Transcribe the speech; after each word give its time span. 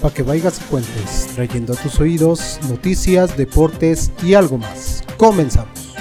para 0.00 0.14
que 0.14 0.22
vayas 0.22 0.60
y 0.60 0.64
cuentes, 0.64 1.26
trayendo 1.34 1.74
a 1.74 1.76
tus 1.76 2.00
oídos 2.00 2.58
noticias, 2.68 3.36
deportes 3.36 4.10
y 4.22 4.34
algo 4.34 4.56
más. 4.56 5.02
Comenzamos. 5.18 5.94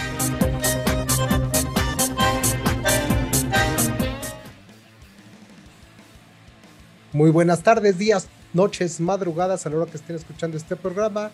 Muy 7.11 7.31
buenas 7.31 7.63
tardes, 7.63 7.97
días, 7.97 8.29
noches, 8.53 9.01
madrugadas 9.01 9.65
a 9.65 9.69
la 9.69 9.77
hora 9.77 9.91
que 9.91 9.97
estén 9.97 10.15
escuchando 10.15 10.55
este 10.55 10.77
programa. 10.77 11.31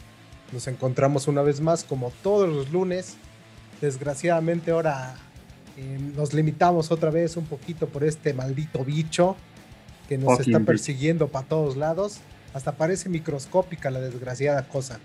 Nos 0.52 0.68
encontramos 0.68 1.28
una 1.28 1.44
vez 1.44 1.62
más 1.62 1.84
como 1.84 2.12
todos 2.24 2.50
los 2.50 2.72
lunes. 2.72 3.18
Desgraciadamente 3.82 4.72
ahora 4.72 5.16
eh, 5.78 6.00
nos 6.16 6.34
limitamos 6.34 6.92
otra 6.92 7.12
vez 7.12 7.38
un 7.38 7.46
poquito 7.46 7.88
por 7.88 8.04
este 8.04 8.34
maldito 8.34 8.84
bicho 8.84 9.36
que 10.08 10.18
nos 10.18 10.40
está 10.40 10.60
persiguiendo 10.62 11.28
para 11.28 11.48
todos 11.48 11.78
lados. 11.78 12.22
Hasta 12.56 12.72
parece 12.72 13.10
microscópica 13.10 13.92
la 13.92 14.00
desgraciada 14.00 14.66
cosa. 14.66 14.98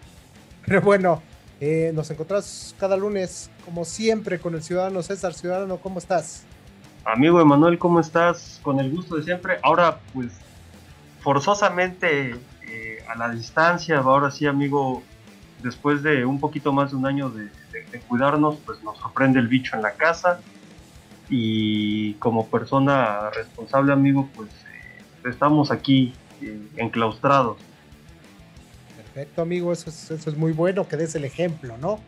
Pero 0.64 0.82
bueno, 0.82 1.20
eh, 1.60 1.90
nos 1.92 2.08
encontramos 2.08 2.76
cada 2.78 2.96
lunes, 2.96 3.50
como 3.64 3.84
siempre, 3.84 4.38
con 4.38 4.54
el 4.54 4.62
ciudadano 4.62 5.02
César. 5.02 5.34
Ciudadano, 5.34 5.78
¿cómo 5.78 5.98
estás? 5.98 6.44
Amigo 7.04 7.40
Emanuel, 7.40 7.76
¿cómo 7.76 7.98
estás? 7.98 8.60
Con 8.62 8.78
el 8.78 8.92
gusto 8.92 9.16
de 9.16 9.24
siempre. 9.24 9.58
Ahora, 9.64 9.98
pues, 10.14 10.28
forzosamente 11.22 12.36
eh, 12.68 13.04
a 13.08 13.18
la 13.18 13.30
distancia, 13.30 13.98
ahora 13.98 14.30
sí, 14.30 14.46
amigo, 14.46 15.02
después 15.60 16.04
de 16.04 16.24
un 16.24 16.38
poquito 16.38 16.72
más 16.72 16.92
de 16.92 16.98
un 16.98 17.06
año 17.06 17.30
de, 17.30 17.50
cuidarnos, 18.06 18.58
pues 18.64 18.80
nos 18.84 18.96
sorprende 18.98 19.40
el 19.40 19.48
bicho 19.48 19.74
en 19.74 19.82
la 19.82 19.94
casa. 19.94 20.38
Y 21.28 22.14
como 22.14 22.46
persona 22.46 23.28
responsable, 23.30 23.92
amigo, 23.92 24.28
pues 24.36 24.50
eh, 24.50 25.28
estamos 25.28 25.72
aquí 25.72 26.14
enclaustrados. 26.76 27.58
Perfecto, 28.96 29.42
amigo, 29.42 29.72
eso 29.72 29.90
es, 29.90 30.10
eso 30.10 30.30
es 30.30 30.36
muy 30.36 30.52
bueno, 30.52 30.86
que 30.86 30.96
des 30.96 31.14
el 31.14 31.24
ejemplo, 31.24 31.76
¿no? 31.78 32.00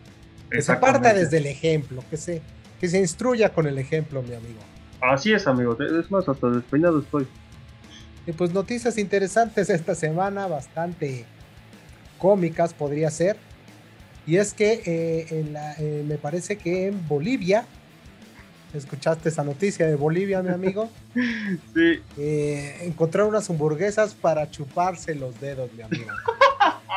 Que 0.51 0.63
se 0.63 0.75
parta 0.77 1.15
desde 1.15 1.39
el 1.39 1.47
ejemplo, 1.47 2.05
que 2.11 2.17
se, 2.17 2.43
que 2.81 2.89
se 2.89 2.99
instruya 2.99 3.53
con 3.53 3.67
el 3.67 3.79
ejemplo, 3.79 4.23
mi 4.23 4.35
amigo. 4.35 4.61
Así 5.01 5.33
es, 5.33 5.47
amigo, 5.47 5.77
es 5.81 6.11
más, 6.11 6.29
hasta 6.29 6.49
despeinado 6.49 7.01
estoy. 7.01 7.27
Y 8.27 8.33
pues 8.33 8.53
noticias 8.53 8.99
interesantes 8.99 9.69
esta 9.69 9.95
semana, 9.95 10.47
bastante 10.47 11.25
cómicas 12.19 12.73
podría 12.73 13.11
ser. 13.11 13.37
Y 14.27 14.37
es 14.37 14.55
que 14.55 14.83
eh, 14.87 15.27
en 15.31 15.53
la, 15.53 15.75
eh, 15.79 16.05
me 16.07 16.19
parece 16.19 16.57
que 16.57 16.87
en 16.87 17.09
Bolivia 17.09 17.67
¿Escuchaste 18.75 19.29
esa 19.29 19.45
noticia 19.45 19.87
de 19.87 19.97
Bolivia, 19.97 20.43
mi 20.43 20.51
amigo? 20.51 20.91
sí. 21.15 22.01
Eh, 22.17 22.79
encontraron 22.83 23.31
unas 23.31 23.49
hamburguesas 23.51 24.15
para 24.15 24.51
chuparse 24.51 25.15
los 25.15 25.39
dedos, 25.41 25.71
mi 25.75 25.83
amigo. 25.83 26.11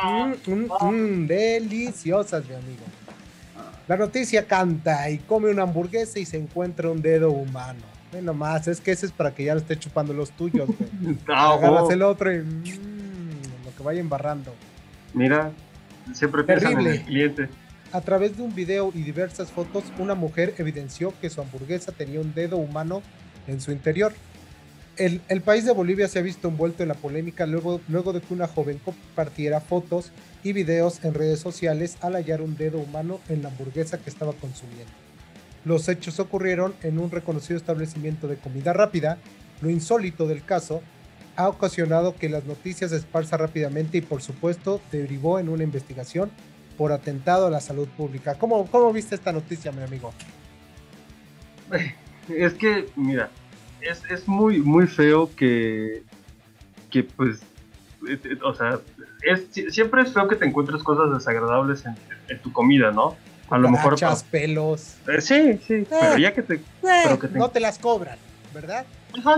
Mm, 0.02 0.50
mm, 0.50 0.68
mm, 0.80 1.26
deliciosas, 1.26 2.46
mi 2.48 2.54
amigo. 2.54 2.82
La 3.88 3.96
noticia 3.96 4.46
canta 4.46 5.08
y 5.10 5.18
come 5.18 5.50
una 5.50 5.62
hamburguesa 5.62 6.18
y 6.18 6.24
se 6.24 6.38
encuentra 6.38 6.90
un 6.90 7.02
dedo 7.02 7.30
humano. 7.30 7.80
Bueno, 8.10 8.34
más, 8.34 8.66
es 8.68 8.80
que 8.80 8.92
ese 8.92 9.06
es 9.06 9.12
para 9.12 9.34
que 9.34 9.44
ya 9.44 9.54
lo 9.54 9.60
esté 9.60 9.78
chupando 9.78 10.12
los 10.12 10.30
tuyos, 10.32 10.66
güey. 10.66 11.18
Agarras 11.28 11.90
el 11.90 12.02
otro 12.02 12.32
y 12.32 12.38
lo 12.38 13.76
que 13.76 13.82
vaya 13.82 14.00
embarrando. 14.00 14.54
Mira, 15.12 15.50
siempre 16.12 16.42
piensan 16.44 16.80
en 16.80 16.86
el 16.86 17.02
cliente. 17.02 17.48
A 17.96 18.02
través 18.02 18.36
de 18.36 18.42
un 18.42 18.54
video 18.54 18.92
y 18.94 19.00
diversas 19.00 19.50
fotos, 19.50 19.84
una 19.98 20.14
mujer 20.14 20.52
evidenció 20.58 21.14
que 21.18 21.30
su 21.30 21.40
hamburguesa 21.40 21.92
tenía 21.92 22.20
un 22.20 22.34
dedo 22.34 22.58
humano 22.58 23.00
en 23.46 23.58
su 23.58 23.72
interior. 23.72 24.12
El, 24.98 25.40
país 25.40 25.64
de 25.64 25.72
Bolivia 25.72 26.06
se 26.06 26.18
ha 26.18 26.22
visto 26.22 26.48
envuelto 26.48 26.82
en 26.82 26.90
la 26.90 26.94
polémica 26.94 27.46
luego, 27.46 27.80
luego 27.88 28.12
de 28.12 28.20
que 28.20 28.34
una 28.34 28.48
joven 28.48 28.78
compartiera 28.84 29.62
fotos 29.62 30.12
y 30.44 30.52
videos 30.52 31.02
en 31.06 31.14
redes 31.14 31.40
sociales 31.40 31.96
al 32.02 32.16
hallar 32.16 32.42
un 32.42 32.54
dedo 32.54 32.76
humano 32.76 33.18
en 33.30 33.42
la 33.42 33.48
hamburguesa 33.48 33.96
que 33.96 34.10
estaba 34.10 34.34
consumiendo. 34.34 34.92
Los 35.64 35.88
hechos 35.88 36.20
ocurrieron 36.20 36.74
en 36.82 36.98
un 36.98 37.10
reconocido 37.10 37.56
establecimiento 37.56 38.28
de 38.28 38.36
comida 38.36 38.74
rápida. 38.74 39.16
Lo 39.62 39.70
insólito 39.70 40.26
del 40.26 40.44
caso 40.44 40.82
ha 41.34 41.48
ocasionado 41.48 42.14
que 42.14 42.28
las 42.28 42.44
noticias 42.44 42.90
se 42.90 42.98
esparzan 42.98 43.38
rápidamente 43.38 43.96
y 43.96 44.02
por 44.02 44.20
supuesto 44.20 44.82
derivó 44.92 45.38
en 45.38 45.48
una 45.48 45.62
investigación 45.62 46.30
por 46.76 46.92
atentado 46.92 47.46
a 47.46 47.50
la 47.50 47.60
salud 47.60 47.88
pública. 47.88 48.34
¿Cómo, 48.34 48.66
cómo 48.66 48.92
viste 48.92 49.14
esta 49.14 49.32
noticia, 49.32 49.72
mi 49.72 49.82
amigo? 49.82 50.12
Es 52.28 52.54
que, 52.54 52.88
mira, 52.96 53.30
es, 53.80 54.02
es 54.10 54.26
muy, 54.26 54.60
muy 54.60 54.88
feo 54.88 55.30
que, 55.36 56.02
que 56.90 57.04
pues, 57.04 57.40
eh, 58.08 58.18
eh, 58.24 58.38
o 58.44 58.52
sea, 58.52 58.80
es, 59.22 59.46
siempre 59.72 60.02
es 60.02 60.12
feo 60.12 60.26
que 60.26 60.34
te 60.34 60.44
encuentres 60.44 60.82
cosas 60.82 61.14
desagradables 61.14 61.84
en, 61.86 62.40
tu 62.40 62.52
comida, 62.52 62.90
¿no? 62.90 63.16
A 63.48 63.58
lo 63.58 63.70
mejor... 63.70 63.96
pelos. 64.28 64.96
Eh, 65.06 65.20
sí, 65.20 65.60
sí, 65.64 65.86
pero 65.88 66.18
ya 66.18 66.34
que 66.34 66.42
te, 66.42 66.60
No 67.34 67.48
te 67.48 67.60
las 67.60 67.78
cobran, 67.78 68.18
¿verdad? 68.52 68.84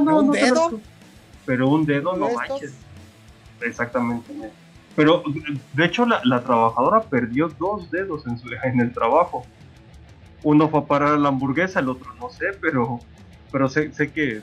no, 0.02 0.20
¿Un 0.20 0.30
dedo? 0.30 0.80
Pero 1.44 1.68
un 1.68 1.84
dedo 1.84 2.16
no 2.16 2.30
manches. 2.30 2.72
Exactamente. 3.60 4.32
Pero 4.98 5.22
de 5.74 5.84
hecho 5.84 6.04
la, 6.06 6.42
trabajadora 6.42 7.02
perdió 7.02 7.48
dos 7.50 7.88
dedos 7.88 8.26
en, 8.26 8.36
su, 8.36 8.48
en 8.64 8.80
el 8.80 8.92
trabajo. 8.92 9.46
Uno 10.42 10.68
fue 10.68 10.80
a 10.80 10.86
parar 10.86 11.16
la 11.20 11.28
hamburguesa, 11.28 11.78
el 11.78 11.88
otro 11.88 12.12
no 12.16 12.30
sé, 12.30 12.46
pero, 12.60 12.98
pero 13.52 13.68
sé, 13.68 13.92
sé 13.92 14.10
que 14.10 14.38
eh, 14.38 14.42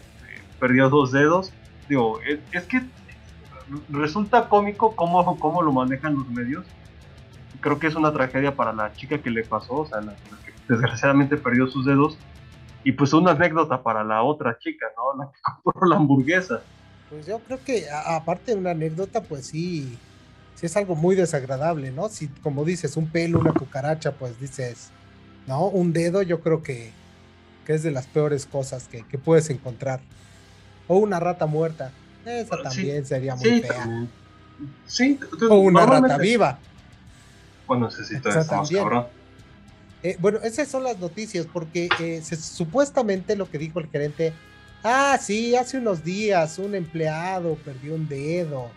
perdió 0.57 0.89
dos 0.89 1.11
dedos. 1.11 1.51
Digo, 1.89 2.21
es, 2.53 2.63
que 2.67 2.83
resulta 3.89 4.47
cómico 4.47 4.95
cómo, 4.95 5.37
cómo 5.39 5.61
lo 5.61 5.73
manejan 5.73 6.15
los 6.15 6.29
medios. 6.29 6.65
Creo 7.59 7.77
que 7.77 7.87
es 7.87 7.95
una 7.95 8.13
tragedia 8.13 8.55
para 8.55 8.71
la 8.71 8.93
chica 8.93 9.17
que 9.17 9.31
le 9.31 9.43
pasó, 9.43 9.73
o 9.73 9.85
sea, 9.85 9.99
que 9.99 10.53
desgraciadamente 10.69 11.35
perdió 11.35 11.67
sus 11.67 11.85
dedos. 11.85 12.17
Y 12.85 12.93
pues 12.93 13.11
una 13.11 13.31
anécdota 13.31 13.83
para 13.83 14.05
la 14.05 14.23
otra 14.23 14.57
chica, 14.57 14.85
¿no? 14.95 15.21
La 15.21 15.29
que 15.33 15.39
compró 15.63 15.85
la 15.85 15.97
hamburguesa. 15.97 16.61
Pues 17.09 17.27
yo 17.27 17.39
creo 17.39 17.61
que 17.61 17.87
aparte 17.89 18.53
de 18.53 18.57
una 18.57 18.71
anécdota, 18.71 19.21
pues 19.21 19.47
sí, 19.47 19.97
si 20.55 20.65
es 20.65 20.77
algo 20.77 20.95
muy 20.95 21.15
desagradable, 21.15 21.91
¿no? 21.91 22.09
Si, 22.09 22.27
como 22.27 22.63
dices, 22.63 22.95
un 22.97 23.07
pelo, 23.07 23.39
una 23.39 23.53
cucaracha, 23.53 24.13
pues 24.13 24.39
dices, 24.39 24.89
¿no? 25.47 25.67
Un 25.67 25.91
dedo, 25.91 26.21
yo 26.21 26.39
creo 26.39 26.63
que, 26.63 26.91
es 27.67 27.83
de 27.83 27.91
las 27.91 28.07
peores 28.07 28.45
cosas 28.45 28.87
que, 28.87 29.03
puedes 29.17 29.49
encontrar. 29.49 29.99
O 30.87 30.97
una 30.97 31.19
rata 31.19 31.45
muerta. 31.45 31.91
Esa 32.25 32.61
también 32.61 33.05
sería 33.05 33.35
muy 33.35 33.61
fea. 33.61 34.07
Sí, 34.85 35.19
o 35.49 35.55
una 35.55 35.85
rata 35.85 36.17
viva. 36.17 36.59
Bueno, 37.67 37.87
necesito 37.87 38.29
eso, 38.29 38.47
cabrón. 38.47 39.07
Eh, 40.03 40.17
bueno, 40.19 40.37
esas 40.43 40.67
son 40.67 40.83
las 40.83 40.99
noticias, 40.99 41.47
porque 41.51 41.89
eh, 41.99 42.21
supuestamente 42.21 43.35
lo 43.35 43.49
que 43.49 43.57
dijo 43.57 43.79
el 43.79 43.87
gerente, 43.87 44.33
ah, 44.83 45.17
sí, 45.19 45.55
hace 45.55 45.79
unos 45.79 46.03
días 46.03 46.59
un 46.59 46.75
empleado 46.75 47.55
perdió 47.55 47.95
un 47.95 48.07
dedo 48.07 48.69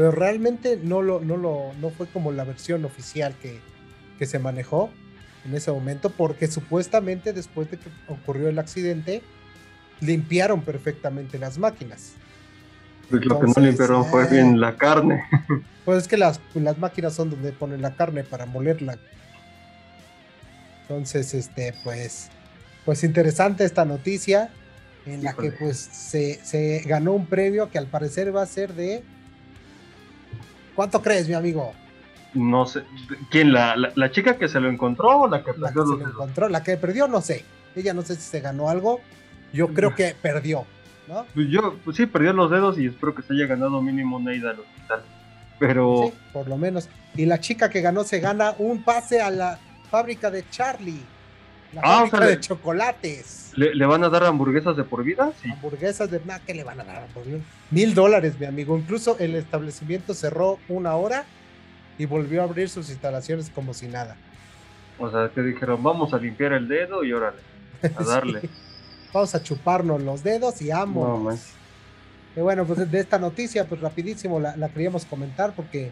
pero 0.00 0.12
realmente 0.12 0.80
no, 0.82 1.02
lo, 1.02 1.20
no, 1.20 1.36
lo, 1.36 1.74
no 1.78 1.90
fue 1.90 2.06
como 2.06 2.32
la 2.32 2.44
versión 2.44 2.86
oficial 2.86 3.34
que, 3.42 3.60
que 4.18 4.24
se 4.24 4.38
manejó 4.38 4.88
en 5.44 5.54
ese 5.54 5.70
momento, 5.70 6.08
porque 6.08 6.46
supuestamente 6.46 7.34
después 7.34 7.70
de 7.70 7.76
que 7.76 7.90
ocurrió 8.08 8.48
el 8.48 8.58
accidente, 8.58 9.20
limpiaron 10.00 10.62
perfectamente 10.62 11.38
las 11.38 11.58
máquinas. 11.58 12.12
Pues 13.10 13.26
lo 13.26 13.40
que 13.40 13.48
no 13.48 13.66
limpiaron 13.66 14.06
fue 14.06 14.26
bien 14.26 14.54
eh, 14.54 14.56
la 14.56 14.76
carne. 14.76 15.22
Pues 15.84 16.04
es 16.04 16.08
que 16.08 16.16
las, 16.16 16.40
las 16.54 16.78
máquinas 16.78 17.12
son 17.12 17.28
donde 17.28 17.52
ponen 17.52 17.82
la 17.82 17.94
carne 17.94 18.24
para 18.24 18.46
molerla. 18.46 18.96
Entonces, 20.80 21.34
este, 21.34 21.74
pues, 21.84 22.30
pues 22.86 23.04
interesante 23.04 23.64
esta 23.64 23.84
noticia 23.84 24.48
en 25.04 25.22
la 25.22 25.34
que 25.34 25.52
pues 25.52 25.76
se, 25.76 26.42
se 26.42 26.84
ganó 26.86 27.12
un 27.12 27.26
premio 27.26 27.68
que 27.68 27.76
al 27.76 27.86
parecer 27.86 28.34
va 28.34 28.40
a 28.40 28.46
ser 28.46 28.72
de 28.72 29.04
¿Cuánto 30.74 31.02
crees, 31.02 31.28
mi 31.28 31.34
amigo? 31.34 31.72
No 32.34 32.66
sé. 32.66 32.84
¿Quién? 33.30 33.52
¿La, 33.52 33.74
la, 33.76 34.10
chica 34.10 34.36
que 34.36 34.48
se 34.48 34.60
lo 34.60 34.68
encontró 34.68 35.22
o 35.22 35.28
la 35.28 35.42
que 35.42 35.52
perdió? 35.52 35.62
La 35.62 35.72
que 35.72 35.80
se 35.80 36.04
lo 36.04 36.08
encontró. 36.08 36.48
La 36.48 36.62
que 36.62 36.76
perdió, 36.76 37.08
no 37.08 37.20
sé. 37.20 37.44
Ella 37.74 37.92
no 37.94 38.02
sé 38.02 38.14
si 38.16 38.22
se 38.22 38.40
ganó 38.40 38.68
algo. 38.68 39.00
Yo 39.52 39.68
creo 39.68 39.94
que 39.94 40.14
perdió. 40.20 40.64
¿no? 41.08 41.26
Pues 41.34 41.48
yo, 41.48 41.76
pues 41.84 41.96
sí, 41.96 42.06
perdió 42.06 42.32
los 42.32 42.50
dedos 42.50 42.78
y 42.78 42.86
espero 42.86 43.14
que 43.14 43.22
se 43.22 43.32
haya 43.32 43.46
ganado 43.46 43.82
mínimo 43.82 44.16
una 44.16 44.34
ida 44.34 44.50
al 44.50 44.60
hospital. 44.60 45.02
Pero. 45.58 46.04
Sí, 46.06 46.18
por 46.32 46.48
lo 46.48 46.56
menos. 46.56 46.88
Y 47.16 47.26
la 47.26 47.40
chica 47.40 47.68
que 47.68 47.80
ganó 47.80 48.04
se 48.04 48.20
gana 48.20 48.54
un 48.58 48.84
pase 48.84 49.20
a 49.20 49.30
la 49.30 49.58
fábrica 49.90 50.30
de 50.30 50.48
Charlie. 50.50 51.02
La 51.72 51.82
ah, 51.84 52.06
fábrica 52.06 52.26
de 52.26 52.40
chocolates. 52.40 53.52
¿le, 53.56 53.86
van 53.86 54.02
a 54.04 54.08
dar 54.08 54.24
hamburguesas 54.24 54.76
de 54.76 54.84
por 54.84 55.04
vida? 55.04 55.32
Sí. 55.42 55.50
Hamburguesas 55.50 56.10
de 56.10 56.20
nada, 56.24 56.40
¿qué 56.44 56.54
le 56.54 56.64
van 56.64 56.80
a 56.80 56.84
dar? 56.84 57.06
Mil 57.70 57.94
dólares, 57.94 58.38
mi 58.38 58.46
amigo. 58.46 58.76
Incluso 58.76 59.16
el 59.18 59.34
establecimiento 59.36 60.14
cerró 60.14 60.58
una 60.68 60.96
hora 60.96 61.24
y 61.98 62.06
volvió 62.06 62.40
a 62.40 62.44
abrir 62.44 62.68
sus 62.68 62.90
instalaciones 62.90 63.50
como 63.50 63.74
si 63.74 63.86
nada. 63.86 64.16
O 64.98 65.10
sea, 65.10 65.30
que 65.34 65.42
dijeron, 65.42 65.82
vamos 65.82 66.12
a 66.12 66.18
limpiar 66.18 66.52
el 66.52 66.66
dedo 66.66 67.04
y 67.04 67.12
órale, 67.12 67.38
a 67.82 68.04
darle. 68.04 68.42
Vamos 69.12 69.34
a 69.34 69.42
chuparnos 69.42 70.02
los 70.02 70.22
dedos 70.22 70.60
y 70.62 70.70
amo. 70.70 71.32
Y 72.36 72.40
bueno, 72.40 72.64
pues 72.64 72.90
de 72.90 73.00
esta 73.00 73.18
noticia, 73.18 73.66
pues 73.66 73.80
rapidísimo 73.80 74.38
la, 74.38 74.56
la 74.56 74.68
queríamos 74.68 75.04
comentar 75.04 75.52
porque 75.54 75.90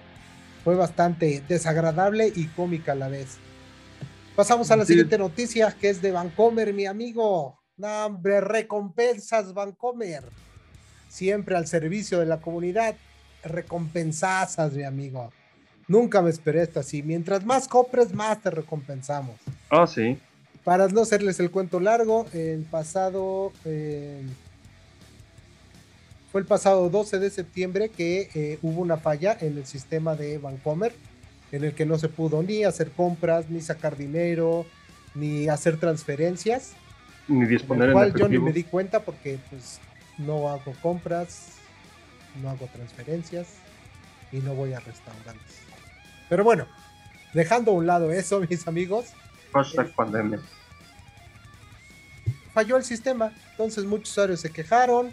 fue 0.65 0.77
bastante 0.77 1.43
desagradable 1.49 2.33
y 2.35 2.47
cómica 2.47 2.93
a 2.93 2.95
la 2.95 3.09
vez. 3.09 3.39
Pasamos 4.39 4.71
a 4.71 4.77
la 4.77 4.85
siguiente 4.85 5.19
noticia, 5.19 5.75
que 5.81 5.91
es 5.91 6.01
de 6.01 6.13
Vancomer, 6.13 6.73
mi 6.73 6.87
amigo. 6.87 7.59
No, 7.77 8.07
hombre, 8.07 8.41
recompensas 8.41 9.53
Vancomer. 9.53 10.23
Siempre 11.09 11.57
al 11.57 11.67
servicio 11.67 12.21
de 12.21 12.27
la 12.27 12.41
comunidad. 12.41 12.95
Recompensas, 13.43 14.57
mi 14.75 14.85
amigo. 14.85 15.33
Nunca 15.89 16.23
me 16.23 16.31
esperé 16.31 16.63
esto 16.63 16.79
así. 16.79 17.03
Mientras 17.03 17.45
más 17.45 17.67
compres, 17.67 18.15
más 18.15 18.41
te 18.41 18.53
recompensamos. 18.53 19.35
Ah, 19.71 19.89
sí. 19.89 20.17
Para 20.63 20.87
no 20.87 21.01
hacerles 21.01 21.41
el 21.41 21.51
cuento 21.51 21.81
largo, 21.81 22.25
el 22.33 22.63
pasado. 22.63 23.53
Eh, 23.65 24.23
fue 26.31 26.43
el 26.43 26.47
pasado 26.47 26.89
12 26.89 27.19
de 27.19 27.31
septiembre 27.31 27.89
que 27.89 28.31
eh, 28.37 28.61
hubo 28.63 28.83
una 28.83 28.99
falla 28.99 29.37
en 29.41 29.59
el 29.59 29.67
sistema 29.67 30.15
de 30.15 30.39
Vancomer, 30.39 30.95
en 31.53 31.65
el 31.65 31.75
que 31.75 31.87
no 31.87 31.99
se 31.99 32.09
pudo 32.09 32.43
ni 32.43 32.65
hacer 32.65 32.91
compras, 32.91 33.49
ni 33.49 33.61
sacar 33.61 33.97
dinero, 33.97 34.67
ni 35.15 35.49
hacer 35.49 35.79
transferencias. 35.79 36.73
Ni 37.27 37.47
disponer 37.47 37.89
en 37.89 37.93
cual 37.93 38.15
yo 38.15 38.29
ni 38.29 38.39
me 38.39 38.53
di 38.53 38.65
cuenta 38.65 39.01
porque 39.01 39.39
pues 39.51 39.81
no 40.19 40.49
hago 40.49 40.75
compras, 40.83 41.59
no 42.43 42.51
hago 42.51 42.67
transferencias 42.73 43.49
y 44.33 44.39
no 44.39 44.55
voy 44.55 44.73
a 44.73 44.81
restaurantes. 44.81 45.59
Pero 46.29 46.45
bueno, 46.45 46.67
dejando 47.35 47.71
a 47.71 47.75
un 47.75 47.87
lado 47.87 48.13
eso, 48.13 48.41
mis 48.51 48.67
amigos. 48.67 49.07
Hashtag 49.53 49.95
pandemia. 49.95 50.41
Falló 52.53 52.77
el 52.77 52.85
sistema, 52.85 53.33
entonces 53.53 53.85
muchos 53.85 54.11
usuarios 54.11 54.41
se 54.41 54.51
quejaron. 54.51 55.13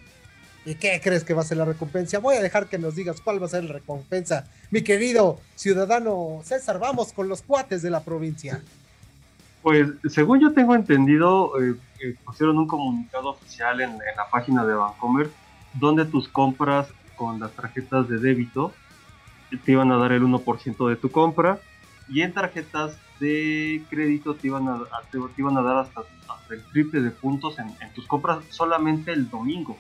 ¿Y 0.66 0.76
qué 0.76 1.00
crees 1.02 1.24
que 1.24 1.36
va 1.36 1.42
a 1.42 1.46
ser 1.46 1.58
la 1.58 1.66
recompensa? 1.66 2.18
Voy 2.18 2.36
a 2.36 2.42
dejar 2.42 2.68
que 2.68 2.80
nos 2.80 2.96
digas 2.96 3.22
cuál 3.22 3.42
va 3.42 3.46
a 3.46 3.50
ser 3.50 3.64
la 3.64 3.74
recompensa. 3.74 4.48
Mi 4.72 4.82
querido 4.82 5.40
ciudadano 5.56 6.42
César, 6.44 6.80
vamos 6.80 7.14
con 7.14 7.30
los 7.30 7.44
cuates 7.44 7.84
de 7.84 7.92
la 7.92 8.04
provincia. 8.04 8.62
Pues 9.62 9.88
según 10.10 10.40
yo 10.40 10.54
tengo 10.54 10.76
entendido, 10.76 11.60
eh, 11.62 11.76
eh, 12.02 12.16
pusieron 12.26 12.58
un 12.58 12.68
comunicado 12.68 13.30
oficial 13.30 13.80
en, 13.82 13.98
la 13.98 14.30
página 14.32 14.66
de 14.66 14.74
Vancomer 14.74 15.30
donde 15.74 16.06
tus 16.06 16.28
compras 16.30 16.88
con 17.16 17.40
las 17.40 17.52
tarjetas 17.52 18.08
de 18.10 18.18
débito 18.18 18.74
te 19.64 19.72
iban 19.72 19.92
a 19.92 19.98
dar 19.98 20.12
el 20.12 20.24
1% 20.24 20.90
de 20.90 20.96
tu 20.96 21.12
compra 21.12 21.60
y 22.10 22.22
en 22.22 22.34
tarjetas 22.34 22.98
de 23.20 23.84
crédito 23.90 24.36
te, 24.36 24.48
iban 24.48 24.68
a 24.68 25.62
dar 25.62 25.78
hasta, 25.78 26.02
el 26.50 26.64
triple 26.72 27.02
de 27.02 27.12
puntos 27.12 27.58
en, 27.60 27.94
tus 27.94 28.06
compras 28.08 28.40
solamente 28.50 29.14
el 29.14 29.30
domingo. 29.30 29.78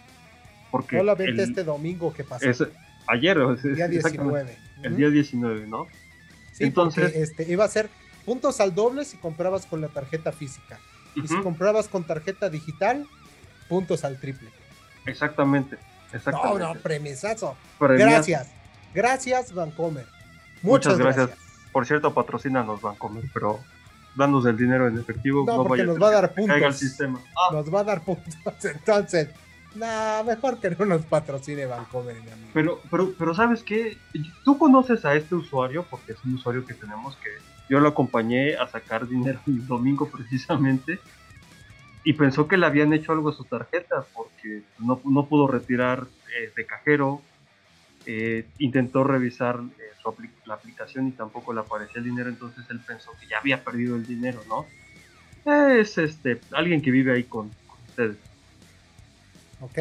Porque 0.75 0.97
solamente 0.97 1.41
este 1.41 1.63
domingo 1.63 2.13
que 2.13 2.25
pasó. 2.25 2.45
Es, 2.45 2.61
ayer, 3.07 3.37
el 3.37 3.75
día 3.75 3.87
19. 3.87 4.57
El 4.83 4.97
día 4.97 5.09
19, 5.09 5.67
¿no? 5.67 5.87
Sí, 6.51 6.65
Entonces, 6.65 7.15
este, 7.15 7.49
iba 7.49 7.63
a 7.63 7.67
ser 7.69 7.89
puntos 8.25 8.59
al 8.59 8.75
doble 8.75 9.05
si 9.05 9.15
comprabas 9.15 9.65
con 9.65 9.79
la 9.79 9.87
tarjeta 9.87 10.33
física. 10.33 10.79
Y 11.15 11.25
si 11.29 11.41
comprabas 11.41 11.87
con 11.87 12.03
tarjeta 12.03 12.49
digital, 12.49 13.07
puntos 13.69 14.03
al 14.03 14.19
triple. 14.19 14.49
Exactamente. 15.05 15.77
exactamente. 16.11 16.59
No, 16.59 16.73
no, 16.73 16.79
premisazo. 16.81 17.55
Gracias. 17.79 18.49
Gracias, 18.93 19.53
Vancomer. 19.53 20.05
Muchas, 20.61 20.97
gracias. 20.97 21.29
Por 21.71 21.85
cierto, 21.85 22.13
patrocínanos, 22.13 22.81
Vancomer, 22.81 23.23
pero 23.33 23.61
danos 24.13 24.45
el 24.45 24.57
dinero 24.57 24.89
en 24.89 24.97
efectivo. 24.97 25.45
No, 25.45 25.63
porque 25.63 25.85
nos 25.85 26.01
va 26.01 26.09
a 26.09 26.11
dar 26.11 26.33
puntos. 26.33 26.57
El 26.57 26.73
sistema. 26.73 27.21
Ah. 27.33 27.53
Nos 27.53 27.73
va 27.73 27.79
a 27.79 27.83
dar 27.85 28.01
puntos. 28.03 28.35
Entonces, 28.63 29.29
nah, 29.75 30.23
mejor 30.23 30.59
que 30.59 30.69
no 30.71 30.85
nos 30.85 31.03
patrocine 31.03 31.65
Vancomer, 31.65 32.15
mi 32.15 32.31
amigo. 32.31 32.49
Pero, 32.53 32.81
pero, 32.89 33.13
pero, 33.17 33.33
¿sabes 33.33 33.63
qué? 33.63 33.97
Tú 34.43 34.57
conoces 34.57 35.05
a 35.05 35.15
este 35.15 35.35
usuario, 35.35 35.85
porque 35.89 36.13
es 36.13 36.23
un 36.23 36.35
usuario 36.35 36.65
que 36.65 36.73
tenemos 36.73 37.15
que 37.17 37.29
yo 37.69 37.79
lo 37.79 37.89
acompañé 37.89 38.55
a 38.55 38.67
sacar 38.67 39.07
dinero 39.07 39.39
el 39.47 39.65
domingo 39.65 40.09
precisamente 40.11 40.99
y 42.03 42.13
pensó 42.13 42.47
que 42.47 42.57
le 42.57 42.67
habían 42.67 42.93
hecho 42.93 43.11
algo 43.11 43.29
a 43.29 43.33
su 43.33 43.43
tarjeta 43.43 44.05
porque 44.13 44.61
no, 44.79 45.01
no 45.03 45.25
pudo 45.25 45.47
retirar 45.47 46.05
eh, 46.39 46.51
de 46.55 46.65
cajero, 46.65 47.21
eh, 48.05 48.45
intentó 48.59 49.03
revisar 49.03 49.59
eh, 49.79 49.95
la 50.45 50.53
aplicación 50.53 51.07
y 51.07 51.11
tampoco 51.11 51.51
le 51.51 51.61
aparecía 51.61 51.97
el 51.97 52.03
dinero, 52.03 52.29
entonces 52.29 52.63
él 52.69 52.79
pensó 52.85 53.11
que 53.19 53.27
ya 53.27 53.39
había 53.39 53.63
perdido 53.63 53.95
el 53.95 54.05
dinero, 54.05 54.43
¿no? 54.47 54.67
Es 55.51 55.97
este 55.97 56.39
alguien 56.51 56.81
que 56.81 56.91
vive 56.91 57.11
ahí 57.13 57.23
con, 57.23 57.51
ustedes. 57.87 58.17
Ok. 59.61 59.79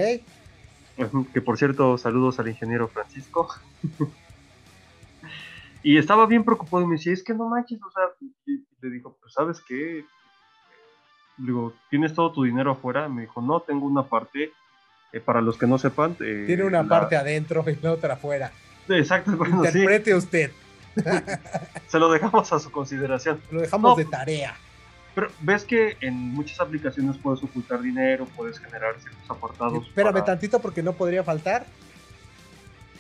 Que 1.33 1.41
por 1.41 1.59
cierto, 1.59 1.99
saludos 1.99 2.39
al 2.39 2.49
ingeniero 2.49 2.89
Francisco. 2.89 3.49
y 5.83 5.99
estaba 5.99 6.27
bien 6.27 6.45
preocupado 6.45 6.85
y 6.85 6.87
me 6.87 6.97
decía, 6.97 7.13
es 7.13 7.25
que 7.25 7.35
no 7.35 7.49
manches, 7.49 7.81
o 7.83 7.91
sea, 7.91 8.05
le 8.47 8.91
dijo, 8.91 9.17
pues 9.21 9.33
sabes 9.33 9.61
qué, 9.67 10.05
digo, 11.39 11.75
¿tienes 11.91 12.15
todo 12.15 12.33
tu 12.33 12.45
dinero 12.45 12.73
afuera? 12.73 13.09
Me 13.09 13.23
dijo, 13.23 13.43
no, 13.43 13.61
tengo 13.61 13.87
una 13.87 14.05
parte 14.05 14.53
eh, 15.13 15.21
para 15.21 15.41
los 15.41 15.59
que 15.59 15.67
no 15.67 15.79
sepan. 15.79 16.17
Eh, 16.21 16.45
Tiene 16.47 16.65
una 16.65 16.87
parte 16.87 17.17
adentro 17.17 17.65
y 17.67 17.77
la 17.83 17.93
otra 17.93 18.15
afuera. 18.15 18.53
Exacto. 18.89 19.33
Interprete 19.33 20.15
usted. 20.15 20.53
Se 21.89 21.99
lo 21.99 22.11
dejamos 22.11 22.53
a 22.53 22.59
su 22.59 22.71
consideración. 22.71 23.41
Lo 23.51 23.63
dejamos 23.63 23.97
de 23.97 24.05
tarea. 24.05 24.57
Pero 25.15 25.29
ves 25.41 25.65
que 25.65 25.97
en 26.01 26.15
muchas 26.15 26.61
aplicaciones 26.61 27.17
puedes 27.19 27.43
ocultar 27.43 27.81
dinero, 27.81 28.27
puedes 28.37 28.59
generar 28.59 28.99
ciertos 29.01 29.31
apartados. 29.31 29.87
Espérame 29.87 30.25
tantito 30.25 30.59
porque 30.61 30.83
no 30.83 30.93
podría 30.93 31.23
faltar. 31.23 31.67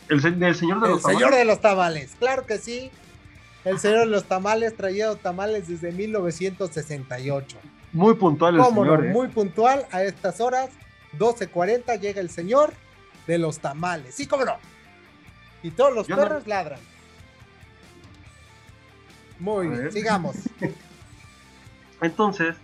El, 0.08 0.20
señor 0.20 0.80
de 0.80 0.88
los 0.88 1.02
tamales. 1.02 1.04
El 1.04 1.12
señor 1.12 1.34
de 1.34 1.44
los 1.44 1.60
tamales, 1.60 2.16
claro 2.18 2.46
que 2.46 2.58
sí. 2.58 2.90
El 3.64 3.78
señor 3.78 4.00
de 4.00 4.06
los 4.06 4.24
tamales 4.24 4.76
traía 4.76 5.14
tamales 5.16 5.66
desde 5.68 5.90
1968. 5.90 7.56
Muy 7.92 8.14
puntual 8.14 8.56
el 8.56 8.64
señor. 8.64 9.06
¿eh? 9.06 9.12
Muy 9.12 9.28
puntual 9.28 9.86
a 9.90 10.02
estas 10.02 10.40
horas 10.40 10.70
12.40 11.18 11.98
llega 12.00 12.20
el 12.20 12.30
señor 12.30 12.74
de 13.26 13.38
los 13.38 13.58
tamales. 13.58 14.14
Sí, 14.14 14.26
cómo 14.26 14.44
no. 14.44 14.56
Y 15.62 15.70
todos 15.70 15.94
los 15.94 16.06
perros 16.06 16.46
ladran. 16.46 16.80
Muy 19.38 19.68
bien, 19.68 19.90
sigamos. 19.90 20.36
Entonces, 22.04 22.56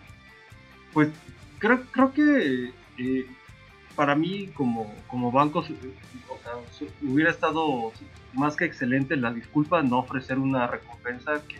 pues 0.92 1.08
creo, 1.58 1.82
creo 1.90 2.12
que 2.12 2.72
eh, 2.98 3.26
para 3.96 4.14
mí 4.14 4.48
como, 4.48 4.92
como 5.08 5.32
banco 5.32 5.64
hubiera 7.02 7.30
estado 7.30 7.92
más 8.34 8.56
que 8.56 8.64
excelente 8.64 9.16
la 9.16 9.32
disculpa 9.32 9.82
no 9.82 9.98
ofrecer 9.98 10.38
una 10.38 10.66
recompensa 10.66 11.42
que 11.48 11.56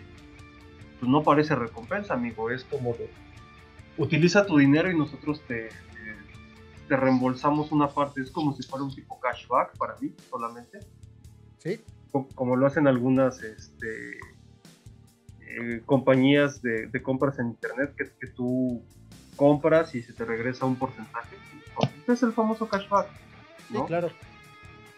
pues, 0.98 1.10
no 1.10 1.22
parece 1.22 1.54
recompensa, 1.54 2.14
amigo. 2.14 2.50
Es 2.50 2.64
como 2.64 2.92
de 2.94 3.10
utiliza 3.96 4.46
tu 4.46 4.58
dinero 4.58 4.90
y 4.90 4.96
nosotros 4.96 5.42
te, 5.46 5.68
te 6.88 6.96
reembolsamos 6.96 7.72
una 7.72 7.88
parte, 7.88 8.20
es 8.20 8.30
como 8.30 8.54
si 8.56 8.62
fuera 8.62 8.84
un 8.84 8.94
tipo 8.94 9.18
cashback 9.20 9.76
para 9.76 9.96
mí 10.00 10.12
solamente. 10.28 10.80
Sí. 11.58 11.80
Como, 12.34 12.56
lo 12.56 12.66
hacen 12.66 12.88
algunas 12.88 13.42
este, 13.42 14.18
eh, 15.50 15.82
compañías 15.84 16.62
de, 16.62 16.90
compras 17.02 17.38
en 17.38 17.48
internet 17.48 17.94
que, 17.96 18.26
tú 18.28 18.82
compras 19.36 19.94
y 19.94 20.02
se 20.02 20.12
te 20.12 20.24
regresa 20.24 20.66
un 20.66 20.76
porcentaje. 20.76 21.36
Este 21.98 22.12
es 22.12 22.22
el 22.22 22.32
famoso 22.32 22.68
cashback. 22.68 23.08
Sí, 23.68 23.78
claro. 23.86 24.10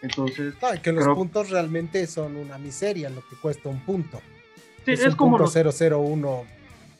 Entonces. 0.01 0.55
que 0.81 0.91
los 0.91 1.07
puntos 1.15 1.49
realmente 1.49 2.05
son 2.07 2.35
una 2.35 2.57
miseria 2.57 3.09
lo 3.09 3.21
que 3.27 3.35
cuesta 3.37 3.69
un 3.69 3.79
punto. 3.81 4.21
Sí, 4.85 4.91
es, 4.91 5.15
como. 5.15 5.37
Punto 5.37 5.51
001 5.51 6.43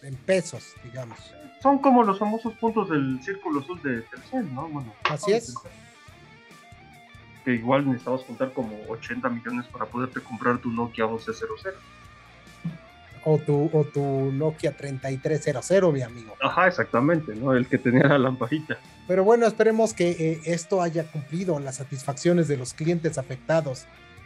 en 0.04 0.16
pesos, 0.16 0.74
digamos 0.84 1.34
son 1.64 1.80
como 1.80 2.04
los 2.04 2.20
famosos 2.20 2.54
puntos 2.56 2.90
del 2.90 3.24
círculo 3.24 3.62
azul 3.62 3.82
de 3.82 4.02
Telcel, 4.02 4.54
¿no? 4.54 4.68
Bueno, 4.68 4.94
así 5.10 5.32
es. 5.32 5.56
Que 7.46 7.54
igual 7.54 7.86
necesitabas 7.86 8.24
juntar 8.24 8.52
como 8.52 8.78
80 8.90 9.30
millones 9.30 9.66
para 9.68 9.86
poderte 9.86 10.20
comprar 10.20 10.58
tu 10.58 10.70
Nokia 10.70 11.08
1100. 11.08 11.72
O 13.26 13.38
tu, 13.38 13.70
o 13.72 13.86
tu 13.86 14.32
Nokia 14.34 14.76
3300, 14.76 15.94
mi 15.94 16.02
amigo. 16.02 16.36
Ajá, 16.42 16.68
exactamente, 16.68 17.34
¿no? 17.36 17.54
El 17.54 17.68
que 17.68 17.78
tenía 17.78 18.04
la 18.04 18.18
lamparita. 18.18 18.78
Pero 19.08 19.24
bueno, 19.24 19.48
esperemos 19.48 19.94
que 19.94 20.12
eh, 20.12 20.42
esto 20.46 20.82
haya 20.82 21.06
cumplido 21.06 21.60
las 21.60 21.78
satisfacciones 21.78 22.48
de 22.48 22.58
los 22.58 22.74
clientes 22.74 23.18
afectados. 23.18 23.86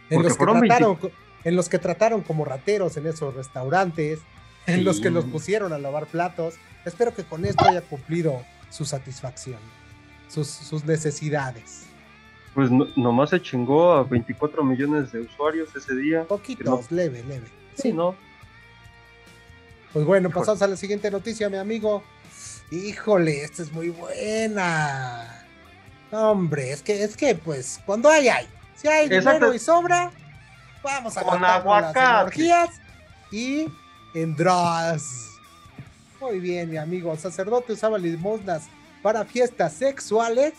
En 0.10 0.24
los, 0.24 0.38
que 0.38 0.46
trataron, 0.46 0.98
en 1.44 1.56
los 1.56 1.70
que 1.70 1.80
trataron 1.80 2.22
como 2.22 2.46
rateros 2.46 2.98
en 2.98 3.08
esos 3.08 3.36
restaurantes, 3.36 4.20
en 4.66 4.84
los 4.84 5.00
que 5.00 5.12
los 5.12 5.26
pusieron 5.26 5.74
a 5.74 5.78
lavar 5.78 6.08
platos 6.08 6.56
Espero 6.88 7.14
que 7.14 7.26
con 7.26 7.44
esto 7.44 7.66
haya 7.66 7.82
cumplido 7.82 8.46
su 8.70 8.86
satisfacción, 8.86 9.60
sus, 10.30 10.86
necesidades. 10.86 11.86
Pues 12.54 12.72
nomás 12.96 13.32
se 13.32 13.42
chingó 13.42 13.92
a 13.92 14.04
24 14.04 14.64
millones 14.64 15.12
de 15.12 15.20
usuarios 15.20 15.76
ese 15.76 15.94
día. 15.96 16.24
Poquitos, 16.24 16.90
leve, 16.90 17.26
leve. 17.28 17.48
Sí, 17.76 17.92
¿no? 17.92 18.16
Pues 19.98 20.06
bueno, 20.06 20.30
pasamos 20.30 20.62
a 20.62 20.68
la 20.68 20.78
siguiente 20.78 21.10
noticia, 21.10 21.50
mi 21.50 21.58
amigo. 21.58 22.04
Híjole, 22.70 23.44
esta 23.44 23.64
es 23.64 23.72
muy 23.72 23.90
buena. 23.90 25.44
Hombre, 26.12 26.72
es 26.72 26.84
que, 26.84 27.04
es 27.04 27.18
que, 27.18 27.34
pues, 27.34 27.82
cuando 27.84 28.08
hay, 28.08 28.28
hay. 28.28 28.48
Si 28.76 28.88
hay 28.88 29.10
dinero 29.10 29.52
y 29.56 29.58
sobra, 29.58 30.12
vamos 30.84 31.18
a 31.18 31.24
Con 31.24 31.44
aguacate. 31.44 32.44
las 32.44 32.70
y 33.32 33.68
en. 34.14 34.36
Muy 36.22 36.40
bien, 36.42 36.70
mi 36.70 36.78
amigo. 36.78 37.16
sacerdote 37.18 37.74
usaba 37.74 37.98
limosnas 37.98 38.68
para 39.02 39.26
fiestas 39.26 39.74
sexuales 39.74 40.54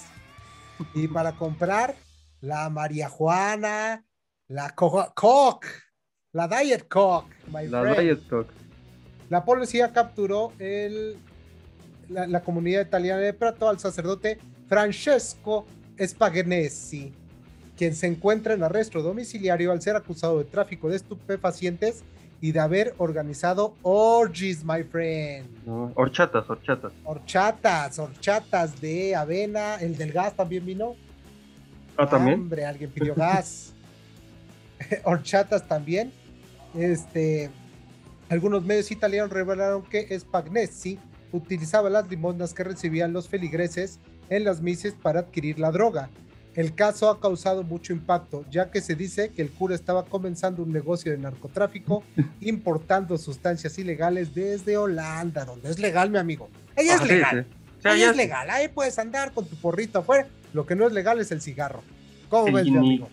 y 0.94 1.06
para 1.14 1.30
comprar 1.30 1.94
la 2.40 2.68
María 2.70 3.08
Juana, 3.08 4.04
la 4.48 4.70
Coke, 4.70 5.68
la 6.32 6.48
Diet 6.48 6.88
Coke, 6.88 7.32
la 7.52 7.84
Diet 7.84 8.28
Coke. 8.28 8.67
La 9.30 9.44
policía 9.44 9.92
capturó 9.92 10.52
el, 10.58 11.16
la, 12.08 12.40
comunidad 12.40 12.82
italiana 12.82 13.20
de 13.20 13.32
Prato 13.32 13.68
al 13.68 13.78
sacerdote 13.78 14.38
Francesco 14.68 15.66
Spagnesi, 16.00 17.12
quien 17.76 17.94
se 17.94 18.06
encuentra 18.06 18.54
en 18.54 18.62
arresto 18.62 19.02
domiciliario 19.02 19.72
al 19.72 19.82
ser 19.82 19.96
acusado 19.96 20.38
de 20.38 20.44
tráfico 20.44 20.88
de 20.88 20.96
estupefacientes 20.96 22.04
y 22.40 22.52
de 22.52 22.60
haber 22.60 22.94
organizado 22.98 23.74
orgies, 23.82 24.64
my 24.64 24.84
friend. 24.84 25.46
horchatas, 25.94 26.48
horchatas. 26.48 26.92
Horchatas, 27.04 27.98
horchatas 27.98 28.80
de 28.80 29.16
avena. 29.16 29.76
El 29.76 29.96
del 29.96 30.12
gas 30.12 30.34
también 30.34 30.64
vino. 30.64 30.94
Ah, 31.96 32.08
también. 32.08 32.40
Hombre, 32.40 32.64
alguien 32.64 32.90
pidió 32.90 33.14
gas. 33.14 33.74
horchatas 35.04 35.66
también. 35.66 36.12
Este, 36.74 37.50
algunos 38.28 38.64
medios 38.64 38.90
italianos 38.90 39.30
revelaron 39.30 39.82
que 39.82 40.18
Spagnesi 40.18 40.98
utilizaba 41.32 41.90
las 41.90 42.08
limonas 42.08 42.54
que 42.54 42.64
recibían 42.64 43.12
los 43.12 43.28
feligreses 43.28 43.98
en 44.28 44.44
las 44.44 44.60
mises 44.60 44.94
para 44.94 45.20
adquirir 45.20 45.58
la 45.58 45.70
droga. 45.70 46.10
El 46.54 46.74
caso 46.74 47.08
ha 47.08 47.20
causado 47.20 47.62
mucho 47.62 47.92
impacto, 47.92 48.44
ya 48.50 48.70
que 48.70 48.80
se 48.80 48.94
dice 48.94 49.30
que 49.30 49.42
el 49.42 49.50
cura 49.50 49.74
estaba 49.74 50.04
comenzando 50.04 50.62
un 50.62 50.72
negocio 50.72 51.12
de 51.12 51.18
narcotráfico 51.18 52.02
importando 52.40 53.16
sustancias 53.16 53.78
ilegales 53.78 54.34
desde 54.34 54.76
Holanda, 54.76 55.44
donde 55.44 55.70
es 55.70 55.78
legal, 55.78 56.10
mi 56.10 56.18
amigo. 56.18 56.48
Ahí 56.76 56.88
es 56.88 57.00
ah, 57.00 57.04
legal. 57.04 57.46
Ahí 57.84 58.02
es 58.02 58.16
legal. 58.16 58.50
Ahí 58.50 58.68
puedes 58.68 58.98
andar 58.98 59.32
con 59.32 59.46
tu 59.46 59.56
porrito 59.56 60.00
afuera. 60.00 60.26
Lo 60.52 60.66
que 60.66 60.74
no 60.74 60.86
es 60.86 60.92
legal 60.92 61.20
es 61.20 61.30
el 61.30 61.40
cigarro. 61.40 61.82
¿Cómo 62.28 62.52
ves, 62.52 62.64
mi 62.64 62.76
amigo? 62.76 63.08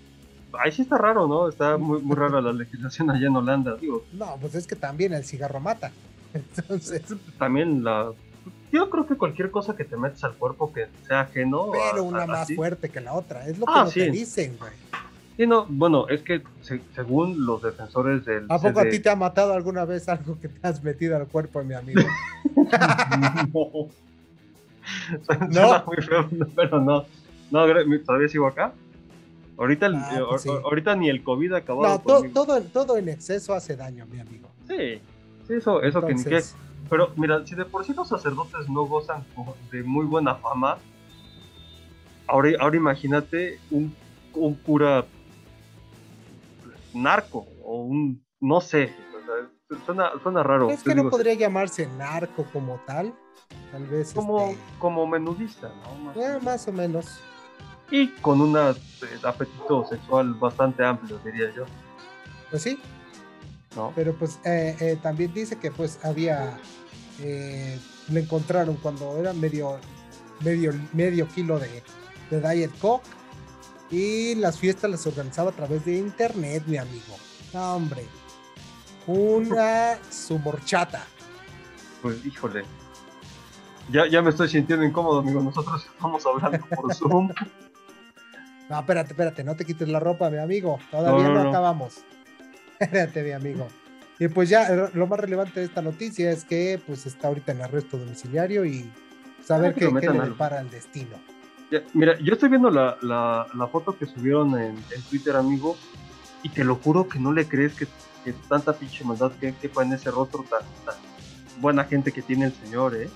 Ahí 0.59 0.71
sí 0.71 0.81
está 0.81 0.97
raro, 0.97 1.27
¿no? 1.27 1.49
Está 1.49 1.77
muy, 1.77 2.01
muy 2.01 2.15
rara 2.15 2.41
la 2.41 2.53
legislación 2.53 3.09
allá 3.09 3.27
en 3.27 3.35
Holanda, 3.35 3.75
digo. 3.75 4.05
No, 4.13 4.37
pues 4.39 4.55
es 4.55 4.67
que 4.67 4.75
también 4.75 5.13
el 5.13 5.23
cigarro 5.23 5.59
mata. 5.59 5.91
Entonces. 6.33 7.03
También 7.37 7.83
la 7.83 8.11
yo 8.71 8.89
creo 8.89 9.07
que 9.07 9.15
cualquier 9.15 9.51
cosa 9.51 9.75
que 9.75 9.85
te 9.85 9.95
metes 9.95 10.23
al 10.25 10.33
cuerpo 10.33 10.73
que 10.73 10.87
sea 11.07 11.21
ajeno. 11.21 11.71
Pero 11.71 12.03
una 12.03 12.25
más 12.25 12.53
fuerte 12.53 12.89
que 12.89 12.99
la 12.99 13.13
otra, 13.13 13.47
es 13.47 13.57
lo 13.57 13.65
que 13.65 13.71
ah, 13.73 13.87
te 13.91 14.11
dicen, 14.11 14.57
güey. 14.59 14.73
Sí, 15.37 15.47
no, 15.47 15.65
bueno, 15.69 16.07
es 16.09 16.21
que 16.21 16.41
según 16.93 17.45
los 17.45 17.61
defensores 17.61 18.25
del. 18.25 18.45
¿A 18.49 18.59
poco 18.59 18.81
a 18.81 18.89
ti 18.89 18.99
te 18.99 19.09
ha 19.09 19.15
matado 19.15 19.53
alguna 19.53 19.85
vez 19.85 20.09
algo 20.09 20.37
que 20.39 20.49
te 20.49 20.67
has 20.67 20.83
metido 20.83 21.15
al 21.15 21.27
cuerpo 21.27 21.59
de 21.59 21.65
mi 21.65 21.73
amigo? 21.73 22.01
no. 23.53 23.89
no. 25.49 25.83
Muy 25.85 25.97
feo, 25.97 26.29
pero 26.55 26.81
no. 26.81 27.05
No, 27.51 27.65
todavía 28.05 28.27
sigo 28.27 28.47
acá. 28.47 28.73
Ahorita, 29.57 29.87
ah, 29.93 30.25
pues 30.29 30.45
ahorita 30.47 30.95
ni 30.95 31.09
el 31.09 31.23
COVID 31.23 31.53
ha 31.53 31.57
acabado. 31.57 32.01
No, 32.05 32.29
todo, 32.29 32.61
todo 32.61 32.97
en 32.97 33.09
exceso 33.09 33.53
hace 33.53 33.75
daño, 33.75 34.05
mi 34.05 34.19
amigo. 34.19 34.49
Sí, 34.67 35.01
sí 35.47 35.53
eso, 35.53 35.81
eso 35.81 36.05
que 36.05 36.13
ni 36.13 36.23
que 36.23 36.41
pero 36.89 37.11
mira, 37.15 37.45
si 37.45 37.55
de 37.55 37.65
por 37.65 37.85
sí 37.85 37.93
los 37.93 38.07
sacerdotes 38.07 38.69
no 38.69 38.85
gozan 38.85 39.25
de 39.71 39.83
muy 39.83 40.05
buena 40.05 40.35
fama, 40.35 40.77
ahora, 42.27 42.51
ahora 42.59 42.77
imagínate 42.77 43.59
un, 43.71 43.95
un 44.33 44.53
cura 44.55 45.05
narco 46.93 47.47
o 47.63 47.81
un, 47.81 48.23
no 48.39 48.61
sé, 48.61 48.93
suena, 49.85 50.11
suena 50.21 50.43
raro. 50.43 50.69
Es 50.69 50.83
que 50.83 50.93
no 50.93 51.09
podría 51.09 51.33
llamarse 51.33 51.87
narco 51.87 52.45
como 52.53 52.79
tal, 52.85 53.13
tal 53.71 53.87
vez. 53.87 54.13
Como, 54.13 54.49
este, 54.49 54.61
como 54.79 55.07
menudista, 55.07 55.69
¿no? 55.69 56.05
Más, 56.05 56.17
eh, 56.17 56.39
más 56.41 56.67
o 56.67 56.71
menos. 56.71 57.19
Y 57.91 58.07
con 58.21 58.41
un 58.41 58.57
apetito 58.57 59.85
sexual 59.87 60.33
bastante 60.33 60.83
amplio, 60.83 61.19
diría 61.23 61.53
yo. 61.55 61.65
Pues 62.49 62.63
sí, 62.63 62.79
pero 63.95 64.13
pues 64.13 64.39
eh, 64.45 64.75
eh, 64.79 64.99
también 65.01 65.33
dice 65.33 65.57
que 65.57 65.71
pues 65.71 65.99
había, 66.03 66.57
eh, 67.19 67.79
le 68.09 68.19
encontraron 68.21 68.75
cuando 68.77 69.17
era 69.17 69.33
medio, 69.33 69.77
medio, 70.41 70.73
medio 70.93 71.27
kilo 71.27 71.59
de, 71.59 71.83
de 72.29 72.41
Diet 72.41 72.71
Coke 72.79 73.05
y 73.91 74.35
las 74.35 74.57
fiestas 74.57 74.89
las 74.89 75.05
organizaba 75.05 75.49
a 75.51 75.53
través 75.53 75.85
de 75.85 75.97
internet, 75.97 76.63
mi 76.67 76.77
amigo. 76.77 77.17
No, 77.53 77.75
hombre, 77.75 78.05
una 79.07 79.97
sumorchata. 80.09 81.05
Pues 82.01 82.25
híjole, 82.25 82.63
ya, 83.89 84.07
ya 84.07 84.21
me 84.21 84.29
estoy 84.29 84.47
sintiendo 84.47 84.85
incómodo, 84.85 85.19
amigo. 85.19 85.41
Nosotros 85.41 85.85
estamos 85.85 86.25
hablando 86.25 86.65
por 86.67 86.93
Zoom. 86.93 87.29
No, 88.69 88.79
espérate, 88.79 89.11
espérate, 89.11 89.43
no 89.43 89.55
te 89.55 89.65
quites 89.65 89.87
la 89.87 89.99
ropa, 89.99 90.29
mi 90.29 90.37
amigo. 90.37 90.79
Todavía 90.89 91.29
no 91.29 91.49
acabamos. 91.49 92.03
Espérate, 92.79 93.23
mi 93.23 93.31
amigo. 93.31 93.67
Y 94.19 94.27
pues 94.27 94.49
ya 94.49 94.67
eh, 94.67 94.89
lo 94.93 95.07
más 95.07 95.19
relevante 95.19 95.59
de 95.59 95.65
esta 95.65 95.81
noticia 95.81 96.31
es 96.31 96.45
que 96.45 96.81
pues 96.85 97.05
está 97.05 97.27
ahorita 97.27 97.51
en 97.51 97.61
arresto 97.61 97.97
domiciliario 97.97 98.65
y 98.65 98.89
saber 99.43 99.73
qué, 99.73 99.91
qué 99.99 100.09
le 100.09 100.19
depara 100.19 100.61
el 100.61 100.69
destino. 100.69 101.17
mira, 101.93 102.17
yo 102.19 102.33
estoy 102.33 102.49
viendo 102.49 102.69
la, 102.69 102.97
la, 103.01 103.47
la 103.53 103.67
foto 103.67 103.97
que 103.97 104.05
subieron 104.05 104.59
en, 104.59 104.77
Twitter, 105.09 105.35
amigo, 105.35 105.77
y 106.43 106.49
te 106.49 106.63
lo 106.63 106.75
juro 106.75 107.07
que 107.07 107.19
no 107.19 107.33
le 107.33 107.47
crees 107.47 107.75
que, 107.75 107.87
que 108.23 108.33
tanta 108.47 108.73
pinche 108.73 109.03
maldad 109.03 109.31
que 109.33 109.53
quepa 109.53 109.83
en 109.83 109.93
ese 109.93 110.11
rostro 110.11 110.43
tan, 110.49 110.61
tan, 110.85 110.95
buena 111.59 111.83
gente 111.83 112.11
que 112.11 112.21
tiene 112.21 112.45
el 112.45 112.53
señor, 112.53 112.95
¿eh? 112.95 113.09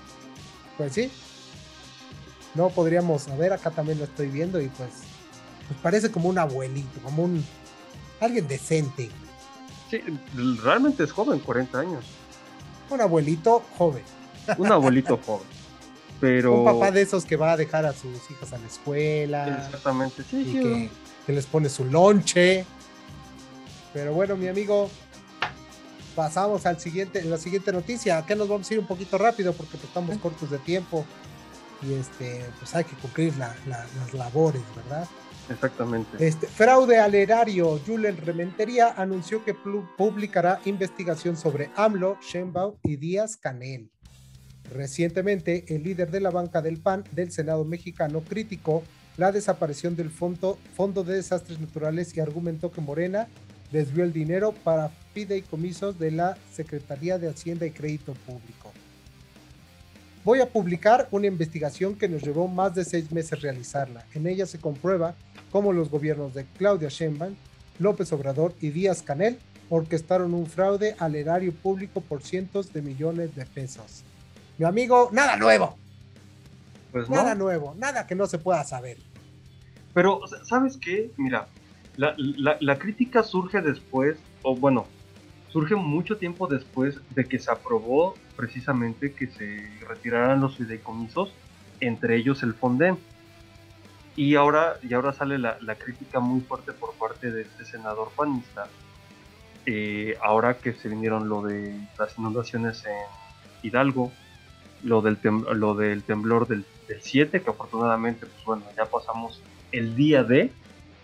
Pues 0.76 0.92
sí. 0.92 1.10
No 2.54 2.68
podríamos, 2.70 3.28
a 3.28 3.36
ver, 3.36 3.52
acá 3.52 3.70
también 3.70 3.98
lo 3.98 4.04
estoy 4.04 4.28
viendo 4.28 4.60
y 4.60 4.68
pues, 4.68 4.90
pues 5.70 5.78
parece 5.82 6.10
como 6.10 6.28
un 6.28 6.36
abuelito, 6.36 7.00
como 7.00 7.22
un 7.22 7.44
alguien 8.18 8.48
decente. 8.48 9.08
Sí, 9.88 10.02
realmente 10.64 11.04
es 11.04 11.12
joven, 11.12 11.38
40 11.38 11.78
años. 11.78 12.04
Un 12.90 13.00
abuelito 13.00 13.62
joven. 13.78 14.02
Un 14.58 14.72
abuelito 14.72 15.16
joven. 15.24 15.46
Pero... 16.20 16.58
Un 16.58 16.64
papá 16.64 16.90
de 16.90 17.02
esos 17.02 17.24
que 17.24 17.36
va 17.36 17.52
a 17.52 17.56
dejar 17.56 17.86
a 17.86 17.92
sus 17.92 18.28
hijos 18.32 18.52
a 18.52 18.58
la 18.58 18.66
escuela. 18.66 19.64
Exactamente, 19.64 20.24
sí. 20.28 20.40
Y 20.40 20.90
que, 21.24 21.32
les 21.32 21.46
pone 21.46 21.68
su 21.68 21.84
lonche. 21.84 22.66
Pero 23.92 24.12
bueno, 24.12 24.36
mi 24.36 24.48
amigo, 24.48 24.90
pasamos 26.16 26.66
al 26.66 26.80
siguiente, 26.80 27.22
la 27.22 27.38
siguiente 27.38 27.70
noticia. 27.70 28.18
Acá 28.18 28.34
nos 28.34 28.48
vamos 28.48 28.68
a 28.68 28.74
ir 28.74 28.80
un 28.80 28.88
poquito 28.88 29.18
rápido 29.18 29.52
porque 29.52 29.76
pues, 29.76 29.84
estamos 29.84 30.18
cortos 30.18 30.50
de 30.50 30.58
tiempo. 30.58 31.06
Y 31.80 31.92
este, 31.94 32.44
pues 32.58 32.74
hay 32.74 32.82
que 32.82 32.96
cumplir 32.96 33.34
las 33.36 34.12
labores, 34.12 34.62
¿verdad? 34.74 35.08
Exactamente. 35.50 36.24
Este, 36.24 36.46
fraude 36.46 36.98
al 36.98 37.14
erario. 37.14 37.78
Julen 37.84 38.16
Rementería 38.16 38.94
anunció 38.96 39.44
que 39.44 39.54
publicará 39.54 40.60
investigación 40.64 41.36
sobre 41.36 41.70
AMLO, 41.76 42.18
Sheinbaum 42.22 42.76
y 42.84 42.96
Díaz 42.96 43.36
Canel. 43.36 43.90
Recientemente, 44.72 45.64
el 45.74 45.82
líder 45.82 46.10
de 46.10 46.20
la 46.20 46.30
banca 46.30 46.62
del 46.62 46.78
PAN 46.78 47.04
del 47.10 47.32
Senado 47.32 47.64
mexicano 47.64 48.20
criticó 48.20 48.84
la 49.16 49.32
desaparición 49.32 49.96
del 49.96 50.10
fondo, 50.10 50.58
fondo 50.76 51.02
de 51.02 51.14
Desastres 51.16 51.58
Naturales 51.60 52.16
y 52.16 52.20
argumentó 52.20 52.70
que 52.70 52.80
Morena 52.80 53.26
desvió 53.72 54.04
el 54.04 54.12
dinero 54.12 54.52
para 54.64 54.90
fideicomisos 55.12 55.98
de 55.98 56.12
la 56.12 56.38
Secretaría 56.52 57.18
de 57.18 57.28
Hacienda 57.28 57.66
y 57.66 57.72
Crédito 57.72 58.14
Público. 58.14 58.72
Voy 60.22 60.40
a 60.40 60.48
publicar 60.48 61.08
una 61.12 61.28
investigación 61.28 61.94
que 61.94 62.06
nos 62.06 62.22
llevó 62.22 62.46
más 62.46 62.74
de 62.74 62.84
seis 62.84 63.10
meses 63.10 63.40
realizarla. 63.40 64.04
En 64.12 64.26
ella 64.26 64.44
se 64.44 64.60
comprueba 64.60 65.14
cómo 65.50 65.72
los 65.72 65.88
gobiernos 65.88 66.34
de 66.34 66.44
Claudia 66.58 66.90
Sheinbaum, 66.90 67.34
López 67.78 68.12
Obrador 68.12 68.54
y 68.60 68.68
Díaz 68.68 69.02
Canel 69.02 69.38
orquestaron 69.70 70.34
un 70.34 70.46
fraude 70.46 70.94
al 70.98 71.14
erario 71.14 71.52
público 71.52 72.02
por 72.02 72.22
cientos 72.22 72.70
de 72.74 72.82
millones 72.82 73.34
de 73.34 73.46
pesos. 73.46 74.02
Mi 74.58 74.66
amigo, 74.66 75.08
nada 75.10 75.36
nuevo. 75.36 75.78
Pues 76.92 77.08
nada 77.08 77.34
nuevo, 77.34 77.74
nada 77.78 78.06
que 78.06 78.14
no 78.14 78.26
se 78.26 78.36
pueda 78.36 78.62
saber. 78.64 78.98
Pero, 79.94 80.20
¿sabes 80.44 80.76
qué? 80.76 81.10
Mira, 81.16 81.48
la, 81.96 82.14
la 82.60 82.78
crítica 82.78 83.22
surge 83.22 83.62
después, 83.62 84.18
o 84.42 84.54
bueno, 84.54 84.86
surge 85.48 85.76
mucho 85.76 86.18
tiempo 86.18 86.46
después 86.46 87.00
de 87.14 87.24
que 87.24 87.38
se 87.38 87.50
aprobó 87.50 88.14
precisamente 88.40 89.12
que 89.12 89.26
se 89.26 89.68
retiraran 89.86 90.40
los 90.40 90.56
fideicomisos, 90.56 91.30
entre 91.78 92.16
ellos 92.16 92.42
el 92.42 92.54
Fonden. 92.54 92.96
Y 94.16 94.34
ahora, 94.34 94.76
y 94.82 94.94
ahora 94.94 95.12
sale 95.12 95.38
la, 95.38 95.58
crítica 95.76 96.20
muy 96.20 96.40
fuerte 96.40 96.72
por 96.72 96.94
parte 96.94 97.30
de 97.30 97.42
este 97.42 97.66
senador 97.66 98.10
panista, 98.16 98.66
eh, 99.66 100.16
ahora 100.22 100.56
que 100.56 100.72
se 100.72 100.88
vinieron 100.88 101.28
lo 101.28 101.42
de 101.42 101.78
las 101.98 102.18
inundaciones 102.18 102.82
en 102.86 103.68
Hidalgo, 103.68 104.10
lo 104.84 105.02
del, 105.02 105.18
lo 105.54 105.74
del 105.74 106.02
temblor 106.02 106.48
del, 106.48 106.64
del 106.88 107.02
7, 107.02 107.42
que 107.42 107.50
afortunadamente, 107.50 108.24
pues 108.24 108.44
bueno, 108.46 108.64
ya 108.74 108.86
pasamos 108.86 109.42
el 109.70 109.94
día 109.94 110.24
de. 110.24 110.50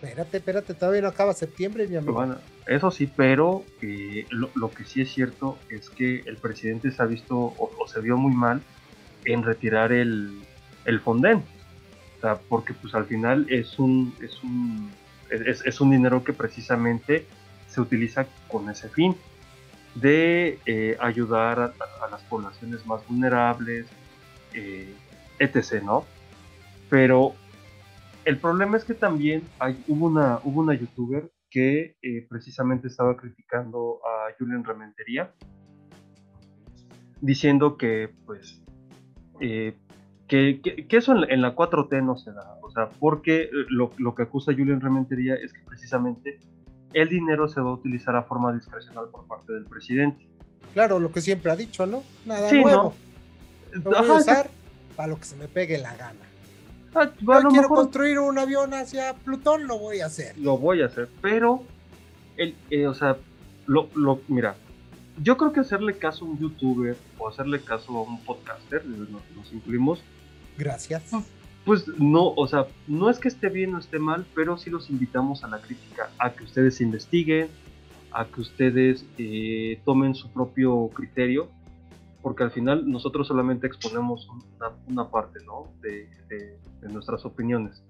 Espérate, 0.01 0.37
espérate, 0.37 0.73
todavía 0.75 1.01
no 1.01 1.07
acaba 1.07 1.33
septiembre, 1.33 1.87
mi 1.87 1.95
amigo. 1.95 2.35
Eso 2.67 2.91
sí, 2.91 3.09
pero 3.15 3.63
eh, 3.81 4.27
lo, 4.29 4.69
que 4.69 4.83
sí 4.83 5.01
es 5.01 5.11
cierto 5.11 5.57
es 5.69 5.89
que 5.89 6.21
el 6.25 6.37
presidente 6.37 6.91
se 6.91 7.01
ha 7.01 7.05
visto 7.05 7.35
o, 7.35 7.87
se 7.87 7.99
vio 8.01 8.15
muy 8.15 8.33
mal 8.33 8.61
en 9.25 9.41
retirar 9.41 9.91
el, 9.91 10.39
el 10.85 10.99
Fonden. 10.99 11.43
O 12.17 12.21
sea, 12.21 12.37
porque 12.37 12.73
pues 12.73 12.93
al 12.93 13.05
final 13.05 13.47
es 13.49 13.79
un, 13.79 14.13
es 14.21 14.43
un, 14.43 14.91
es, 15.29 15.81
un 15.81 15.89
dinero 15.89 16.23
que 16.23 16.33
precisamente 16.33 17.25
se 17.67 17.81
utiliza 17.81 18.27
con 18.47 18.69
ese 18.69 18.89
fin 18.89 19.15
de 19.95 20.59
eh, 20.67 20.95
ayudar 20.99 21.59
a, 21.59 22.07
las 22.11 22.21
poblaciones 22.23 22.85
más 22.85 23.01
vulnerables, 23.07 23.87
eh, 24.53 24.93
etc., 25.39 25.81
¿no? 25.83 26.05
Pero 26.87 27.33
el 28.27 28.37
problema 28.39 28.75
es 28.75 28.83
que 28.83 28.93
también 28.93 29.41
hay, 29.57 29.81
hubo, 29.87 30.07
una, 30.07 30.41
hubo 30.43 30.59
una 30.59 30.73
youtuber 30.73 31.31
que 31.49 31.95
eh, 32.01 32.27
precisamente 32.29 32.89
estaba 32.89 33.15
criticando 33.15 34.01
a 34.05 34.33
Julian 34.37 34.65
Rementería, 34.65 35.33
diciendo 37.21 37.77
que, 37.77 38.09
pues, 38.25 38.61
eh, 39.39 39.77
que, 40.27 40.59
eso 40.89 41.13
en, 41.29 41.41
la 41.41 41.55
4T 41.55 42.03
no 42.03 42.17
se 42.17 42.33
da. 42.33 42.59
O 42.61 42.69
sea, 42.69 42.89
porque 42.99 43.49
lo, 43.69 44.13
que 44.13 44.23
acusa 44.23 44.51
Julian 44.51 44.81
Rementería 44.81 45.35
es 45.35 45.53
que 45.53 45.61
precisamente 45.61 46.41
el 46.91 47.07
dinero 47.07 47.47
se 47.47 47.61
va 47.61 47.69
a 47.69 47.73
utilizar 47.75 48.17
a 48.17 48.23
forma 48.23 48.51
discrecional 48.51 49.05
por 49.09 49.25
parte 49.25 49.53
del 49.53 49.63
presidente. 49.63 50.27
Claro, 50.73 50.99
lo 50.99 51.13
que 51.13 51.21
siempre 51.21 51.49
ha 51.49 51.55
dicho, 51.55 51.85
¿no? 51.85 52.03
Nada 52.25 52.51
nuevo. 52.51 52.93
Lo 53.71 53.81
voy 53.83 53.95
a 53.95 54.13
usar 54.15 54.49
para 54.97 55.07
lo 55.07 55.17
que 55.17 55.23
se 55.23 55.37
me 55.37 55.47
pegue 55.47 55.77
la 55.77 55.95
gana. 55.95 56.27
Ah, 56.95 57.11
Yo 57.19 57.49
quiero 57.49 57.69
construir 57.69 58.19
un 58.19 58.37
avión 58.37 58.73
hacia 58.73 59.13
Plutón, 59.13 59.67
lo 59.67 59.77
voy 59.77 59.99
a 59.99 60.07
hacer. 60.07 60.37
Lo 60.37 60.57
voy 60.57 60.81
a 60.81 60.87
hacer, 60.87 61.09
pero, 61.21 61.63
el, 62.37 62.55
eh, 62.69 62.87
o 62.87 62.93
sea, 62.93 63.17
lo, 63.67 63.89
lo, 63.93 64.21
mira, 64.27 64.55
yo 65.21 65.37
creo 65.37 65.51
que 65.51 65.59
hacerle 65.59 65.97
caso 65.97 66.25
a 66.25 66.29
un 66.29 66.39
youtuber 66.39 66.97
o 67.17 67.27
hacerle 67.27 67.61
caso 67.61 67.97
a 67.97 68.01
un 68.03 68.19
podcaster, 68.23 68.85
nos, 68.85 69.53
incluimos. 69.53 70.01
Gracias. 70.57 71.03
Pues 71.65 71.87
no, 71.99 72.29
o 72.29 72.47
sea, 72.47 72.67
no 72.87 73.09
es 73.09 73.19
que 73.19 73.27
esté 73.27 73.49
bien 73.49 73.75
o 73.75 73.79
esté 73.79 73.99
mal, 73.99 74.25
pero 74.33 74.57
sí 74.57 74.69
los 74.69 74.89
invitamos 74.89 75.43
a 75.43 75.47
la 75.47 75.59
crítica, 75.59 76.09
a 76.17 76.31
que 76.31 76.43
ustedes 76.43 76.79
investiguen, 76.81 77.49
a 78.11 78.25
que 78.25 78.41
ustedes 78.41 79.05
eh, 79.17 79.81
tomen 79.83 80.15
su 80.15 80.29
propio 80.29 80.89
criterio 80.93 81.49
porque 82.27 82.43
al 82.43 82.51
final 82.51 82.91
nosotros 82.91 83.25
solamente 83.25 83.67
exponemos 83.67 84.27
una, 84.89 85.09
parte 85.09 85.39
¿no? 85.45 85.71
de, 85.81 86.09
nuestras 86.91 87.23
opiniones. 87.23 87.81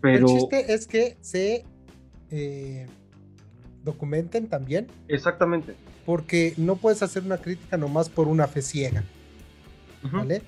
Pero... 0.00 0.28
El 0.28 0.32
chiste 0.32 0.72
es 0.72 0.86
que 0.86 1.16
se 1.22 1.64
eh, 2.30 2.86
documenten 3.82 4.46
también. 4.46 4.86
Exactamente. 5.08 5.74
Porque 6.04 6.54
no 6.56 6.76
puedes 6.76 7.02
hacer 7.02 7.24
una 7.24 7.38
crítica 7.38 7.76
nomás 7.76 8.08
por 8.08 8.28
una 8.28 8.46
fe 8.46 8.62
ciega. 8.62 9.02
¿Vale? 10.04 10.42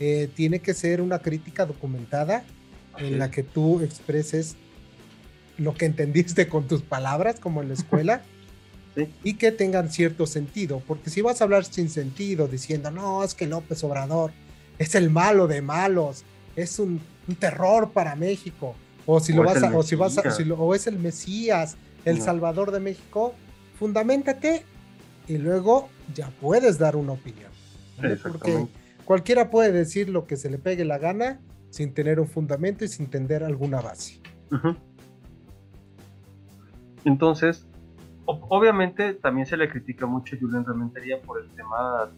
Eh, 0.00 0.28
tiene 0.34 0.58
que 0.58 0.74
ser 0.74 1.00
una 1.00 1.20
crítica 1.20 1.66
documentada 1.66 2.42
en 2.98 3.20
la 3.20 3.30
que 3.30 3.44
tú 3.44 3.80
expreses 3.80 4.56
lo 5.56 5.72
que 5.74 5.86
entendiste 5.86 6.48
con 6.48 6.66
tus 6.66 6.82
palabras, 6.82 7.38
como 7.38 7.62
en 7.62 7.68
la 7.68 7.74
escuela. 7.74 8.22
y 8.96 9.34
que 9.34 9.50
tengan 9.50 9.90
cierto 9.90 10.26
sentido, 10.26 10.82
porque 10.86 11.10
si 11.10 11.20
vas 11.20 11.40
a 11.40 11.44
hablar 11.44 11.64
sin 11.64 11.88
sentido 11.90 12.46
diciendo, 12.46 12.90
no, 12.90 13.24
es 13.24 13.34
que 13.34 13.46
López 13.46 13.82
Obrador 13.82 14.30
es 14.78 14.94
el 14.94 15.10
malo 15.10 15.46
de 15.46 15.62
malos, 15.62 16.24
es 16.56 16.78
un, 16.78 17.00
terror 17.38 17.90
para 17.92 18.14
México, 18.16 18.74
o 19.06 19.18
si 19.18 19.32
lo 19.32 19.42
vas 19.42 19.62
a, 19.62 19.74
o 19.76 19.82
si 19.82 19.96
vas 19.96 20.18
a, 20.18 20.22
o 20.58 20.74
es 20.74 20.86
el 20.86 20.98
Mesías, 20.98 21.76
el 22.04 22.20
Salvador 22.20 22.70
de 22.70 22.80
México, 22.80 23.34
fundamentate 23.78 24.62
y 25.26 25.38
luego 25.38 25.88
ya 26.14 26.30
puedes 26.40 26.78
dar 26.78 26.96
una 26.96 27.12
opinión. 27.12 27.50
Porque 28.22 28.66
cualquiera 29.04 29.50
puede 29.50 29.72
decir 29.72 30.10
lo 30.10 30.26
que 30.26 30.36
se 30.36 30.50
le 30.50 30.58
pegue 30.58 30.84
la 30.84 30.98
gana 30.98 31.40
sin 31.70 31.94
tener 31.94 32.20
un 32.20 32.28
fundamento 32.28 32.84
y 32.84 32.88
sin 32.88 33.06
tener 33.06 33.42
alguna 33.42 33.80
base. 33.80 34.20
Entonces, 37.04 37.66
obviamente 38.26 39.14
también 39.14 39.46
se 39.46 39.56
le 39.56 39.68
critica 39.68 40.06
mucho 40.06 40.36
a 40.36 40.38
Julián 40.38 40.64
Rementería 40.64 41.20
por 41.20 41.40
el 41.40 41.48
tema 41.50 42.08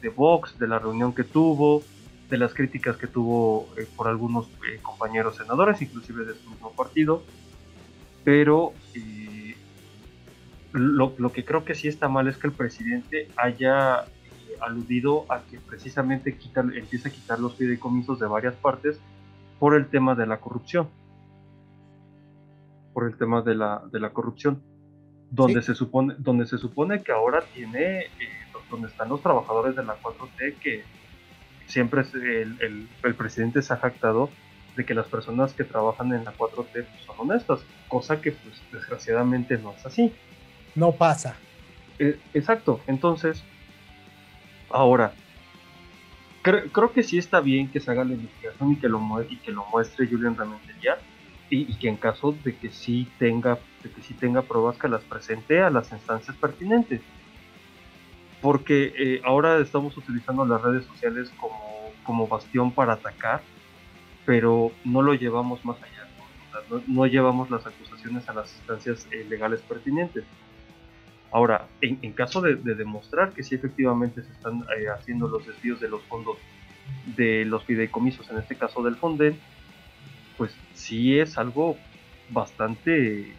de 0.00 0.08
Vox, 0.08 0.58
de 0.58 0.68
la 0.68 0.78
reunión 0.78 1.14
que 1.14 1.24
tuvo, 1.24 1.82
de 2.28 2.38
las 2.38 2.54
críticas 2.54 2.96
que 2.96 3.06
tuvo 3.06 3.68
eh, 3.76 3.86
por 3.96 4.08
algunos 4.08 4.46
eh, 4.68 4.78
compañeros 4.82 5.36
senadores, 5.36 5.80
inclusive 5.80 6.24
de 6.24 6.34
su 6.34 6.50
mismo 6.50 6.72
partido. 6.72 7.22
Pero 8.24 8.72
eh, 8.94 9.56
lo, 10.72 11.14
que 11.32 11.44
creo 11.44 11.64
que 11.64 11.74
sí 11.74 11.88
está 11.88 12.08
mal 12.08 12.28
es 12.28 12.36
que 12.36 12.48
el 12.48 12.52
presidente 12.52 13.28
haya 13.36 14.04
aludido 14.60 15.26
a 15.30 15.42
que 15.42 15.58
precisamente 15.60 16.36
quita, 16.36 16.60
empieza 16.60 17.08
a 17.08 17.12
quitar 17.12 17.38
los 17.38 17.54
fideicomisos 17.56 18.18
de 18.18 18.26
varias 18.26 18.54
partes 18.54 18.98
por 19.58 19.74
el 19.74 19.86
tema 19.86 20.14
de 20.14 20.26
la 20.26 20.38
corrupción. 20.38 20.88
Por 22.92 23.06
el 23.06 23.16
tema 23.16 23.42
de 23.42 23.54
la, 23.54 23.82
de 23.92 24.00
la 24.00 24.10
corrupción 24.10 24.62
donde 25.30 25.62
se 25.62 25.74
supone 25.74 26.14
donde 26.18 26.46
se 26.46 26.58
supone 26.58 27.02
que 27.02 27.12
ahora 27.12 27.42
tiene 27.54 28.00
eh, 28.00 28.10
donde 28.70 28.88
están 28.88 29.08
los 29.08 29.22
trabajadores 29.22 29.76
de 29.76 29.84
la 29.84 30.00
4T 30.00 30.56
que 30.58 30.84
siempre 31.66 32.02
el, 32.14 32.88
el, 33.02 33.14
presidente 33.14 33.62
se 33.62 33.72
ha 33.72 33.76
jactado 33.76 34.30
de 34.76 34.84
que 34.84 34.94
las 34.94 35.06
personas 35.06 35.52
que 35.52 35.64
trabajan 35.64 36.12
en 36.12 36.24
la 36.24 36.32
4T 36.32 36.72
pues, 36.72 36.86
son 37.04 37.16
honestas 37.18 37.60
cosa 37.88 38.20
que 38.20 38.32
pues 38.32 38.60
desgraciadamente 38.72 39.58
no 39.58 39.72
es 39.72 39.86
así. 39.86 40.12
No 40.74 40.92
pasa. 40.92 41.36
Eh, 41.98 42.18
exacto. 42.34 42.80
Entonces 42.86 43.42
ahora 44.70 45.12
creo 46.42 46.92
que 46.92 47.02
sí 47.02 47.18
está 47.18 47.40
bien 47.40 47.68
que 47.70 47.80
se 47.80 47.90
haga 47.90 48.04
la 48.04 48.12
investigación 48.12 48.72
y 48.72 48.76
que 48.76 48.88
lo 48.88 49.00
y 49.28 49.36
que 49.38 49.50
lo 49.50 49.64
muestre 49.66 50.06
Julian 50.06 50.36
Ramentería 50.36 50.98
y, 51.50 51.74
que 51.76 51.88
en 51.88 51.96
caso 51.96 52.34
de 52.44 52.56
que 52.56 52.70
sí 52.70 53.08
tenga 53.18 53.58
que 53.90 54.02
sí 54.02 54.14
tenga 54.14 54.42
pruebas 54.42 54.78
que 54.78 54.88
las 54.88 55.02
presente 55.04 55.62
a 55.62 55.70
las 55.70 55.92
instancias 55.92 56.36
pertinentes. 56.36 57.00
Porque 58.42 58.92
eh, 58.96 59.20
ahora 59.24 59.58
estamos 59.58 59.96
utilizando 59.96 60.44
las 60.44 60.62
redes 60.62 60.84
sociales 60.84 61.32
como, 61.38 61.90
como 62.04 62.26
bastión 62.26 62.72
para 62.72 62.94
atacar 62.94 63.42
pero 64.26 64.72
no 64.84 65.02
lo 65.02 65.14
llevamos 65.14 65.64
más 65.64 65.80
allá 65.80 66.06
no, 66.86 67.06
llevamos 67.06 67.50
las 67.50 67.66
acusaciones 67.66 68.28
a 68.28 68.34
las 68.34 68.54
instancias 68.56 69.06
eh, 69.10 69.24
legales 69.28 69.60
pertinentes. 69.62 70.24
Ahora 71.30 71.68
en, 71.80 72.12
caso 72.12 72.40
de, 72.40 72.56
demostrar 72.56 73.32
que 73.32 73.42
sí 73.42 73.54
efectivamente 73.54 74.22
se 74.22 74.32
están 74.32 74.64
eh, 74.78 74.88
haciendo 74.88 75.28
los 75.28 75.46
desvíos 75.46 75.80
de 75.80 75.88
los 75.88 76.02
fondos 76.04 76.38
de 77.16 77.44
los 77.44 77.64
fideicomisos 77.64 78.30
en 78.30 78.38
este 78.38 78.54
caso 78.54 78.80
del 78.82 78.94
Fonden 78.94 79.38
pues 80.38 80.56
sí 80.72 81.18
es 81.18 81.36
algo 81.36 81.76
bastante 82.30 83.34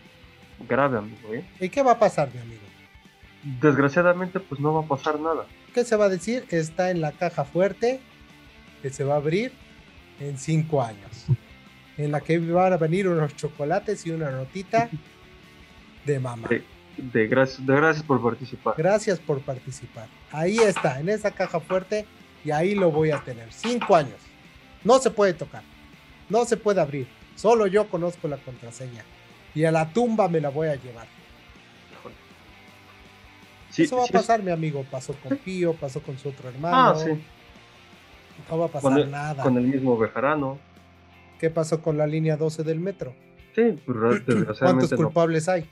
grave, 0.67 0.97
amigo. 0.97 1.33
¿eh? 1.33 1.45
¿Y 1.59 1.69
qué 1.69 1.81
va 1.83 1.93
a 1.93 1.99
pasar, 1.99 2.29
mi 2.33 2.39
amigo? 2.39 2.61
Desgraciadamente, 3.61 4.39
pues 4.39 4.59
no 4.59 4.73
va 4.73 4.81
a 4.81 4.87
pasar 4.87 5.19
nada. 5.19 5.45
¿Qué 5.73 5.83
se 5.83 5.95
va 5.95 6.05
a 6.05 6.09
decir? 6.09 6.45
Está 6.49 6.91
en 6.91 7.01
la 7.01 7.11
caja 7.11 7.45
fuerte 7.45 7.99
que 8.81 8.89
se 8.89 9.03
va 9.03 9.15
a 9.15 9.17
abrir 9.17 9.51
en 10.19 10.37
cinco 10.37 10.81
años. 10.81 11.25
En 11.97 12.11
la 12.11 12.21
que 12.21 12.37
van 12.39 12.73
a 12.73 12.77
venir 12.77 13.07
unos 13.07 13.35
chocolates 13.35 14.05
y 14.05 14.11
una 14.11 14.29
notita 14.31 14.89
de 16.05 16.19
mamá. 16.19 16.47
De, 16.97 17.27
gracias, 17.27 17.65
de 17.65 17.75
gracias 17.75 18.05
por 18.05 18.21
participar. 18.21 18.75
Gracias 18.77 19.19
por 19.19 19.41
participar. 19.41 20.07
Ahí 20.31 20.57
está, 20.57 20.99
en 20.99 21.09
esa 21.09 21.31
caja 21.31 21.59
fuerte, 21.59 22.05
y 22.43 22.51
ahí 22.51 22.75
lo 22.75 22.91
voy 22.91 23.11
a 23.11 23.19
tener. 23.19 23.51
Cinco 23.51 23.95
años. 23.95 24.19
No 24.83 24.99
se 24.99 25.11
puede 25.11 25.33
tocar. 25.33 25.63
No 26.29 26.45
se 26.45 26.57
puede 26.57 26.81
abrir. 26.81 27.07
Solo 27.35 27.67
yo 27.67 27.87
conozco 27.87 28.27
la 28.27 28.37
contraseña. 28.37 29.03
Y 29.57 29.65
a 29.65 29.71
la 29.71 29.91
tumba 29.91 30.29
me 30.29 30.39
la 30.39 30.49
voy 30.49 30.67
a 30.67 30.75
llevar. 30.75 31.07
Eso 33.75 33.97
va 33.97 34.03
a 34.03 34.07
pasar, 34.07 34.43
mi 34.43 34.51
amigo. 34.51 34.85
Pasó 34.91 35.15
con 35.15 35.35
Pío, 35.37 35.73
pasó 35.73 35.99
con 35.99 36.15
su 36.19 36.29
otro 36.29 36.49
hermano. 36.49 36.77
Ah, 36.77 36.95
sí. 36.95 37.09
No 38.47 38.59
va 38.59 38.67
a 38.67 38.69
pasar 38.69 39.07
nada. 39.07 39.41
Con 39.41 39.57
el 39.57 39.63
mismo 39.63 39.97
Bejarano. 39.97 40.59
¿Qué 41.39 41.49
pasó 41.49 41.81
con 41.81 41.97
la 41.97 42.05
línea 42.05 42.37
12 42.37 42.63
del 42.63 42.79
metro? 42.79 43.15
Sí, 43.55 43.79
pues, 43.83 44.21
¿Cuántos 44.59 44.93
culpables 44.93 45.49
hay? 45.49 45.67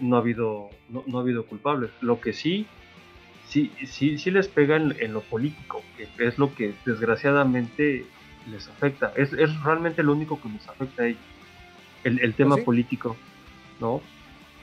No 0.00 0.16
ha 0.16 0.18
habido, 0.18 0.70
no, 0.88 1.18
ha 1.18 1.20
habido 1.20 1.46
culpables. 1.46 1.92
Lo 2.00 2.20
que 2.20 2.32
sí, 2.32 2.66
sí, 3.46 3.70
sí, 3.86 4.18
sí 4.18 4.32
les 4.32 4.48
pega 4.48 4.74
en, 4.74 5.12
lo 5.12 5.20
político, 5.20 5.80
que 5.96 6.08
es 6.26 6.38
lo 6.38 6.52
que 6.56 6.74
desgraciadamente 6.84 8.04
les 8.50 8.66
afecta. 8.68 9.12
Es, 9.16 9.30
realmente 9.62 10.02
lo 10.02 10.10
único 10.12 10.40
que 10.40 10.48
les 10.48 10.68
afecta 10.68 11.04
a 11.04 11.06
ellos. 11.06 11.20
El, 12.04 12.34
tema 12.34 12.56
¿Ah, 12.58 12.64
político, 12.64 13.16
¿no? 13.80 14.00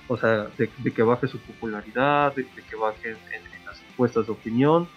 O 0.07 0.17
sea, 0.17 0.47
de, 0.57 0.69
que 0.91 1.03
baje 1.03 1.27
su 1.27 1.39
popularidad, 1.39 2.35
de, 2.35 2.45
que 2.45 2.75
baje 2.75 3.11
en, 3.11 3.65
las 3.65 3.81
encuestas 3.91 4.25
de 4.25 4.31
opinión. 4.31 4.87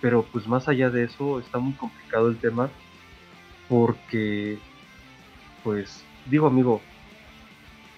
pero 0.00 0.22
pues 0.22 0.46
más 0.46 0.68
allá 0.68 0.90
de 0.90 1.04
eso 1.04 1.40
está 1.40 1.58
muy 1.58 1.72
complicado 1.72 2.28
el 2.28 2.36
tema 2.36 2.70
porque, 3.68 4.58
pues, 5.62 6.04
digo 6.26 6.46
amigo, 6.46 6.80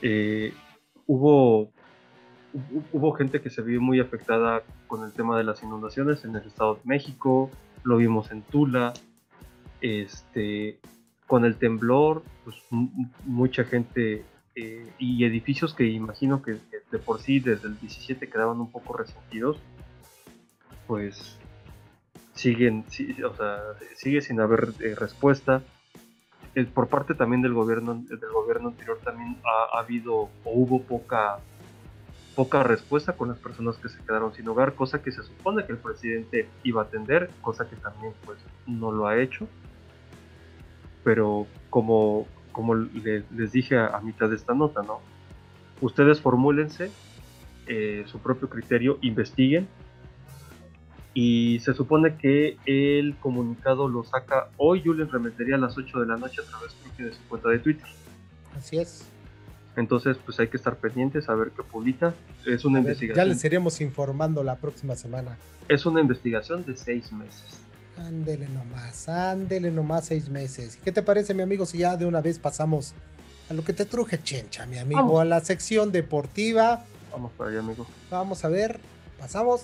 eh, 0.02 0.52
hubo, 1.06 1.70
hubo 2.92 3.12
gente 3.12 3.40
que 3.40 3.50
se 3.50 3.62
vio 3.62 3.80
muy 3.80 4.00
afectada 4.00 4.62
con 4.86 5.04
el 5.04 5.12
tema 5.12 5.38
de 5.38 5.44
las 5.44 5.62
inundaciones 5.62 6.24
en 6.24 6.34
el 6.34 6.46
Estado 6.46 6.74
de 6.76 6.80
México, 6.84 7.50
lo 7.84 7.96
vimos 7.96 8.30
en 8.32 8.42
Tula, 8.42 8.92
este, 9.80 10.80
con 11.30 11.44
el 11.44 11.54
temblor, 11.54 12.24
pues 12.42 12.56
mucha 13.24 13.62
gente 13.62 14.24
eh, 14.56 14.92
y 14.98 15.24
edificios 15.24 15.74
que 15.74 15.84
imagino 15.86 16.42
que, 16.42 16.58
de 16.90 16.98
por 16.98 17.20
sí 17.20 17.38
desde 17.38 17.68
el 17.68 17.78
17 17.78 18.28
quedaban 18.28 18.58
un 18.58 18.72
poco 18.72 18.96
resentidos, 18.96 19.62
pues 20.88 21.38
siguen, 22.34 22.84
o 23.24 23.36
sea, 23.36 23.58
sigue 23.94 24.22
sin 24.22 24.40
haber 24.40 24.70
eh, 24.80 24.96
respuesta. 24.96 25.62
por 26.74 26.88
parte 26.88 27.14
también 27.14 27.42
del 27.42 27.54
gobierno, 27.54 27.94
del 27.94 28.32
gobierno 28.32 28.70
anterior 28.70 28.98
también 29.04 29.36
ha, 29.44 29.78
habido 29.78 30.14
o 30.16 30.30
hubo 30.46 30.82
poca, 30.82 31.38
poca 32.34 32.64
respuesta 32.64 33.12
con 33.12 33.28
las 33.28 33.38
personas 33.38 33.76
que 33.76 33.88
se 33.88 34.02
quedaron 34.02 34.34
sin 34.34 34.48
hogar, 34.48 34.74
cosa 34.74 35.00
que 35.00 35.12
se 35.12 35.22
supone 35.22 35.64
que 35.64 35.70
el 35.70 35.78
presidente 35.78 36.48
iba 36.64 36.82
a 36.82 36.86
atender, 36.86 37.30
cosa 37.40 37.70
que 37.70 37.76
también 37.76 38.14
pues 38.24 38.40
no 38.66 38.90
lo 38.90 39.06
ha 39.06 39.16
hecho. 39.16 39.46
Pero 41.04 41.46
como, 41.70 42.26
como 42.52 42.74
les 42.74 43.52
dije 43.52 43.78
a, 43.78 44.00
mitad 44.00 44.28
de 44.28 44.36
esta 44.36 44.54
nota, 44.54 44.82
¿no? 44.82 45.00
Ustedes 45.80 46.20
formúlense 46.20 46.90
eh, 47.66 48.04
su 48.06 48.18
propio 48.18 48.50
criterio, 48.50 48.98
investiguen 49.00 49.68
y 51.14 51.58
se 51.60 51.74
supone 51.74 52.16
que 52.16 52.56
el 52.66 53.16
comunicado 53.16 53.88
lo 53.88 54.04
saca 54.04 54.48
hoy 54.56 54.82
Julen 54.84 55.10
Remetería 55.10 55.56
a 55.56 55.58
las 55.58 55.76
8 55.76 56.00
de 56.00 56.06
la 56.06 56.16
noche 56.16 56.40
a 56.42 56.44
través 56.44 56.76
de 56.96 57.12
su 57.12 57.28
cuenta 57.28 57.48
de 57.48 57.58
Twitter. 57.58 57.86
Así 58.56 58.78
es. 58.78 59.08
Entonces, 59.76 60.18
pues 60.24 60.38
hay 60.40 60.48
que 60.48 60.56
estar 60.56 60.76
pendientes 60.76 61.28
a 61.28 61.34
ver 61.34 61.50
qué 61.50 61.62
publica. 61.62 62.14
Es 62.44 62.64
una 62.64 62.80
investigación. 62.80 63.24
ya 63.26 63.32
les 63.32 63.44
iremos 63.44 63.80
informando 63.80 64.42
la 64.42 64.56
próxima 64.56 64.94
semana. 64.94 65.36
Es 65.68 65.86
una 65.86 66.00
investigación 66.00 66.64
de 66.64 66.76
seis 66.76 67.12
meses. 67.12 67.60
Ándele 68.06 68.48
nomás, 68.48 69.08
ándele 69.08 69.70
nomás 69.70 70.06
seis 70.06 70.28
meses. 70.30 70.78
¿Qué 70.82 70.90
te 70.90 71.02
parece, 71.02 71.34
mi 71.34 71.42
amigo, 71.42 71.66
si 71.66 71.78
ya 71.78 71.96
de 71.96 72.06
una 72.06 72.22
vez 72.22 72.38
pasamos 72.38 72.94
a 73.50 73.54
lo 73.54 73.62
que 73.62 73.74
te 73.74 73.84
truje 73.84 74.22
chencha, 74.22 74.64
mi 74.64 74.78
amigo, 74.78 75.20
a 75.20 75.24
la 75.24 75.40
sección 75.40 75.92
deportiva? 75.92 76.84
Vamos 77.12 77.32
para 77.36 77.50
allá, 77.50 77.60
amigo. 77.60 77.86
Vamos 78.10 78.44
a 78.44 78.48
ver, 78.48 78.80
pasamos. 79.18 79.62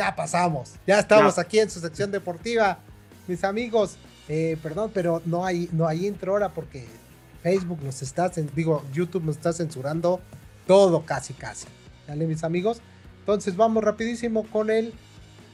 Ya 0.00 0.16
pasamos, 0.16 0.76
ya 0.86 0.98
estamos 0.98 1.38
aquí 1.38 1.58
en 1.58 1.68
su 1.68 1.78
sección 1.78 2.10
deportiva, 2.10 2.78
mis 3.28 3.44
amigos. 3.44 3.98
Eh, 4.30 4.56
perdón, 4.62 4.90
pero 4.94 5.20
no 5.26 5.44
hay, 5.44 5.68
no 5.72 5.86
hay 5.86 6.06
intro 6.06 6.32
ahora 6.32 6.54
porque 6.54 6.86
Facebook 7.42 7.82
nos 7.82 8.00
está, 8.00 8.30
digo, 8.56 8.82
YouTube 8.94 9.22
nos 9.22 9.36
está 9.36 9.52
censurando 9.52 10.22
todo 10.66 11.04
casi, 11.04 11.34
casi. 11.34 11.66
¿Dale, 12.06 12.26
mis 12.26 12.44
amigos? 12.44 12.80
Entonces 13.18 13.58
vamos 13.58 13.84
rapidísimo 13.84 14.44
con 14.44 14.70
el, 14.70 14.94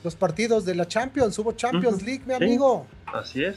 los 0.05 0.15
partidos 0.15 0.65
de 0.65 0.77
la 0.77 0.87
Champions. 0.87 1.37
Hubo 1.41 1.51
Champions 1.51 2.05
League, 2.05 2.23
mi 2.25 2.35
amigo. 2.35 2.87
Así 3.07 3.43
es. 3.43 3.57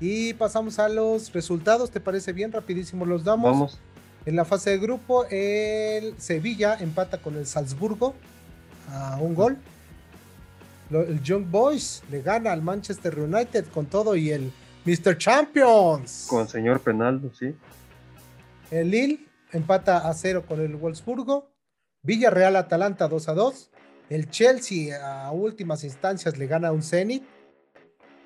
Y 0.00 0.34
pasamos 0.34 0.80
a 0.80 0.88
los 0.88 1.32
resultados, 1.32 1.92
¿te 1.92 2.00
parece 2.00 2.32
bien? 2.32 2.50
Rapidísimo 2.50 3.06
los 3.06 3.22
damos. 3.22 3.52
Vamos. 3.52 3.78
En 4.26 4.34
la 4.34 4.44
fase 4.44 4.70
de 4.70 4.78
grupo, 4.78 5.24
el 5.30 6.20
Sevilla 6.20 6.76
empata 6.80 7.18
con 7.18 7.36
el 7.36 7.46
Salzburgo 7.46 8.12
a 8.90 9.16
un 9.20 9.36
gol 9.36 9.56
el 10.90 11.22
Young 11.22 11.50
Boys 11.50 12.02
le 12.10 12.22
gana 12.22 12.52
al 12.52 12.62
Manchester 12.62 13.18
United 13.18 13.66
con 13.66 13.86
todo 13.86 14.16
y 14.16 14.30
el 14.30 14.52
Mr. 14.84 15.16
Champions. 15.16 16.26
Con 16.28 16.42
el 16.42 16.48
señor 16.48 16.80
Penaldo, 16.80 17.30
sí. 17.32 17.54
El 18.70 18.90
Lille 18.90 19.26
empata 19.52 20.08
a 20.08 20.14
cero 20.14 20.44
con 20.46 20.60
el 20.60 20.76
Wolfsburgo. 20.76 21.50
Villarreal 22.02 22.56
Atalanta 22.56 23.08
2 23.08 23.28
a 23.28 23.34
2. 23.34 23.70
El 24.08 24.30
Chelsea 24.30 24.96
a 25.04 25.30
últimas 25.30 25.84
instancias 25.84 26.36
le 26.38 26.46
gana 26.46 26.68
a 26.68 26.72
un 26.72 26.82
Zenit 26.82 27.22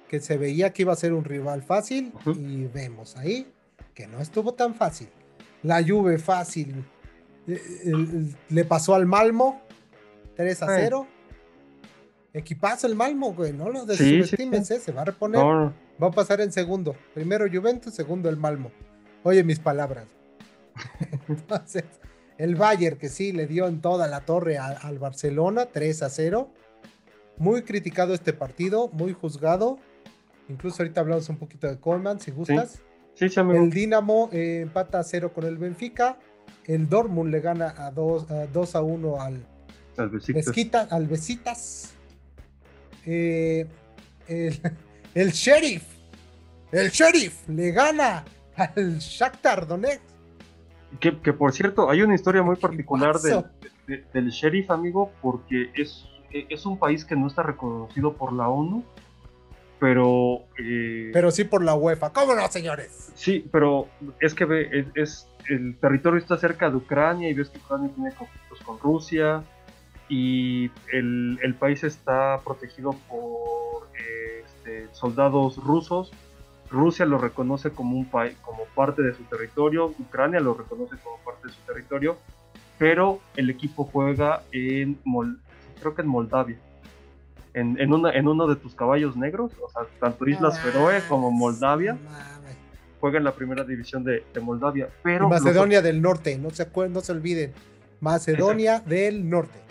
que 0.09 0.21
se 0.21 0.39
veía 0.39 0.73
que 0.73 0.83
iba 0.83 0.93
a 0.93 0.97
ser 0.97 1.13
un 1.13 1.25
rival 1.25 1.63
fácil 1.63 2.13
y 2.27 2.67
vemos 2.67 3.17
ahí 3.17 3.53
que 3.95 4.07
no 4.07 4.21
estuvo 4.21 4.55
tan 4.55 4.75
fácil. 4.75 5.09
La 5.63 5.83
Juve 5.83 6.19
fácil 6.19 6.85
eh, 7.47 7.93
le 8.49 8.65
pasó 8.65 8.95
al 8.95 9.07
Malmo 9.07 9.63
3 10.37 10.63
a 10.63 10.67
0. 10.67 11.07
Equipazo 12.35 12.89
el 12.89 12.97
Malmo, 12.97 13.33
güey, 13.33 13.53
no 13.53 13.71
lo 13.71 13.87
desestimes, 13.87 14.69
¿eh? 14.73 14.81
se 14.81 14.91
va 14.91 15.03
a 15.03 15.05
reponer. 15.05 15.41
Va 15.41 16.09
a 16.09 16.11
pasar 16.11 16.41
en 16.41 16.51
segundo. 16.51 16.97
Primero 17.15 17.47
Juventus, 17.51 17.95
segundo 17.95 18.29
el 18.29 18.37
Malmo. 18.37 18.73
Oye 19.23 19.45
mis 19.45 19.61
palabras. 19.61 20.07
Entonces, 21.29 21.85
el 22.37 22.57
Bayern 22.57 22.99
que 22.99 23.09
sí 23.09 23.31
le 23.31 23.47
dio 23.47 23.69
en 23.69 23.81
toda 23.81 24.09
la 24.09 24.23
torre 24.23 24.59
al 24.59 24.99
Barcelona, 24.99 25.67
3 25.67 26.03
a 26.03 26.11
0. 26.11 26.51
Muy 27.37 27.63
criticado 27.63 28.15
este 28.15 28.33
partido, 28.33 28.89
muy 28.93 29.13
juzgado. 29.13 29.79
Incluso 30.49 30.83
ahorita 30.83 31.03
hablamos 31.03 31.29
un 31.29 31.37
poquito 31.37 31.69
de 31.69 31.79
Coleman, 31.79 32.19
si 32.19 32.33
gustas. 32.33 32.83
Sí, 33.15 33.29
sí, 33.29 33.41
El 33.41 33.71
Dinamo 33.71 34.29
eh, 34.33 34.63
empata 34.63 34.99
a 34.99 35.05
0 35.05 35.33
con 35.33 35.45
el 35.45 35.57
Benfica. 35.57 36.19
El 36.65 36.89
Dortmund 36.89 37.31
le 37.31 37.41
gana 37.41 37.73
a 37.77 37.93
2 37.93 38.75
a, 38.75 38.83
1 38.83 39.21
al, 39.21 39.47
al 39.97 40.11
al 40.91 41.07
Besitas. 41.07 41.95
Eh, 43.07 43.67
el, 45.15 45.31
sheriff, 45.33 45.85
el 46.73 46.91
sheriff 46.91 47.49
le 47.49 47.71
gana 47.71 48.25
al 48.57 48.99
Shakhtar 48.99 49.67
Donetsk. 49.67 50.03
Que, 51.01 51.19
que 51.21 51.33
por 51.33 51.53
cierto, 51.53 51.91
hay 51.91 52.03
una 52.03 52.15
historia 52.15 52.43
muy 52.43 52.57
particular 52.57 53.17
del, 53.19 54.29
sheriff, 54.31 54.71
amigo, 54.71 55.13
porque 55.21 55.71
es, 55.75 56.07
es 56.31 56.65
un 56.65 56.79
país 56.79 57.05
que 57.05 57.17
no 57.17 57.27
está 57.27 57.43
reconocido 57.43 58.15
por 58.15 58.33
la 58.33 58.49
ONU, 58.49 58.85
pero... 59.81 60.45
Eh, 60.59 61.11
pero 61.13 61.31
sí 61.33 61.45
por 61.45 61.65
la 61.65 61.75
UEFA. 61.75 62.13
¿Cómo 62.13 62.35
no, 62.35 62.49
señores? 62.49 63.11
Sí, 63.15 63.45
pero 63.51 63.89
es 64.21 64.35
que 64.35 64.45
ve, 64.45 64.87
es, 64.95 65.29
el 65.49 65.77
territorio 65.79 66.21
está 66.21 66.39
cerca 66.39 66.71
de 66.71 66.77
Ucrania 66.77 67.29
y 67.29 67.35
ves 67.35 67.51
que 67.51 67.59
Ucrania 67.59 67.91
tiene 67.95 68.13
conflictos 68.13 68.61
con 68.61 68.79
Rusia 68.79 69.43
y 70.09 70.71
el, 70.93 71.57
país 71.59 71.83
está 71.85 72.41
protegido 72.45 72.95
por 73.09 73.89
este, 73.97 74.89
soldados 74.93 75.57
rusos. 75.57 76.13
Rusia 76.71 77.07
lo 77.07 77.19
reconoce 77.19 77.71
como, 77.71 77.97
un 77.97 78.05
como 78.05 78.65
parte 78.75 79.03
de 79.03 79.15
su 79.15 79.23
territorio, 79.25 79.87
Ucrania 79.99 80.41
lo 80.41 80.55
reconoce 80.55 80.97
como 81.03 81.19
parte 81.19 81.49
de 81.49 81.55
su 81.55 81.61
territorio, 81.61 82.17
pero 82.79 83.21
el 83.37 83.49
equipo 83.51 83.85
juega 83.85 84.43
en, 84.51 84.99
creo 85.81 85.95
que 85.95 86.03
en 86.03 86.09
Moldavia. 86.09 86.59
En, 87.53 87.81
en, 87.81 87.93
una, 87.93 88.11
en 88.11 88.27
uno 88.27 88.49
de 88.49 88.57
tus 88.57 88.75
caballos 88.75 89.17
negros, 89.17 89.53
o 89.63 89.71
sea, 89.71 89.83
tanto 90.01 90.27
Islas 90.27 90.59
Feroe 90.61 91.01
como 91.09 91.31
Moldavia, 91.31 91.97
juega 92.99 93.19
en 93.19 93.25
la 93.25 93.33
primera 93.33 93.63
división 93.63 94.03
de, 94.03 94.25
Moldavia. 94.43 94.89
Pero 95.05 95.29
Macedonia 95.29 95.81
del 95.81 96.03
Norte, 96.03 96.37
no 96.37 96.51
se, 96.51 96.69
no 96.89 97.01
se 97.01 97.13
olviden, 97.13 97.53
Macedonia 98.01 98.81
del 98.81 99.31
Norte 99.31 99.65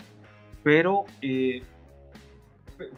pero, 0.64 1.04
eh, 1.22 1.62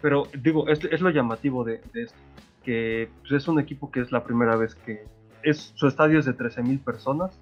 pero 0.01 0.29
digo, 0.41 0.69
es, 0.69 0.83
es, 0.85 1.01
lo 1.03 1.11
llamativo 1.11 1.65
de, 1.65 1.83
esto, 1.93 2.17
que 2.65 3.11
pues, 3.21 3.33
es 3.33 3.49
un 3.49 3.61
equipo 3.61 3.91
que 3.91 4.01
es 4.01 4.13
la 4.13 4.25
primera 4.25 4.57
vez 4.57 4.75
que 4.75 5.05
es 5.43 5.73
su 5.75 5.87
estadio 5.87 6.19
es 6.19 6.25
de 6.25 6.35
13.000 6.35 6.83
personas. 6.83 7.39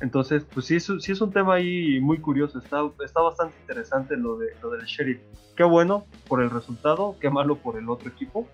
Entonces, 0.00 0.46
pues 0.54 0.64
sí 0.64 0.76
es, 0.76 0.90
sí 1.00 1.12
es 1.12 1.20
un 1.20 1.30
tema 1.30 1.54
ahí 1.54 2.00
muy 2.00 2.18
curioso, 2.18 2.58
está, 2.58 2.80
está 3.04 3.20
bastante 3.20 3.54
interesante 3.60 4.16
lo, 4.16 4.38
de, 4.38 4.46
lo 4.62 4.70
del 4.70 4.86
Sheriff. 4.86 5.20
Qué 5.56 5.64
bueno 5.64 6.06
por 6.26 6.40
el 6.40 6.48
resultado, 6.48 7.16
qué 7.20 7.28
malo 7.28 7.56
por 7.56 7.76
el 7.76 7.90
otro 7.90 8.08
equipo, 8.08 8.48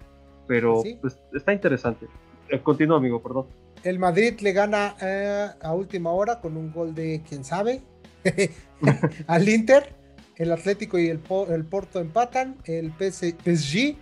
pero 0.49 0.83
pues, 1.01 1.21
está 1.35 1.53
interesante. 1.53 2.09
Eh, 2.49 2.61
continúa, 2.61 2.97
amigo, 2.97 3.23
perdón. 3.23 3.47
El 3.85 3.99
Madrid 4.01 4.41
le 4.41 4.53
gana 4.53 4.97
eh, 5.01 5.49
a 5.63 5.73
última 5.73 6.11
hora 6.11 6.41
con 6.41 6.57
un 6.57 6.73
gol 6.73 6.95
de 6.95 7.23
quién 7.29 7.45
sabe, 7.45 7.83
al 9.27 9.49
Inter, 9.49 9.95
el 10.37 10.53
Atlético 10.53 10.99
y 10.99 11.09
el, 11.09 11.21
el 11.49 11.65
Porto 11.65 12.01
empatan, 12.01 12.57
el 12.65 12.93
PSG 12.93 13.97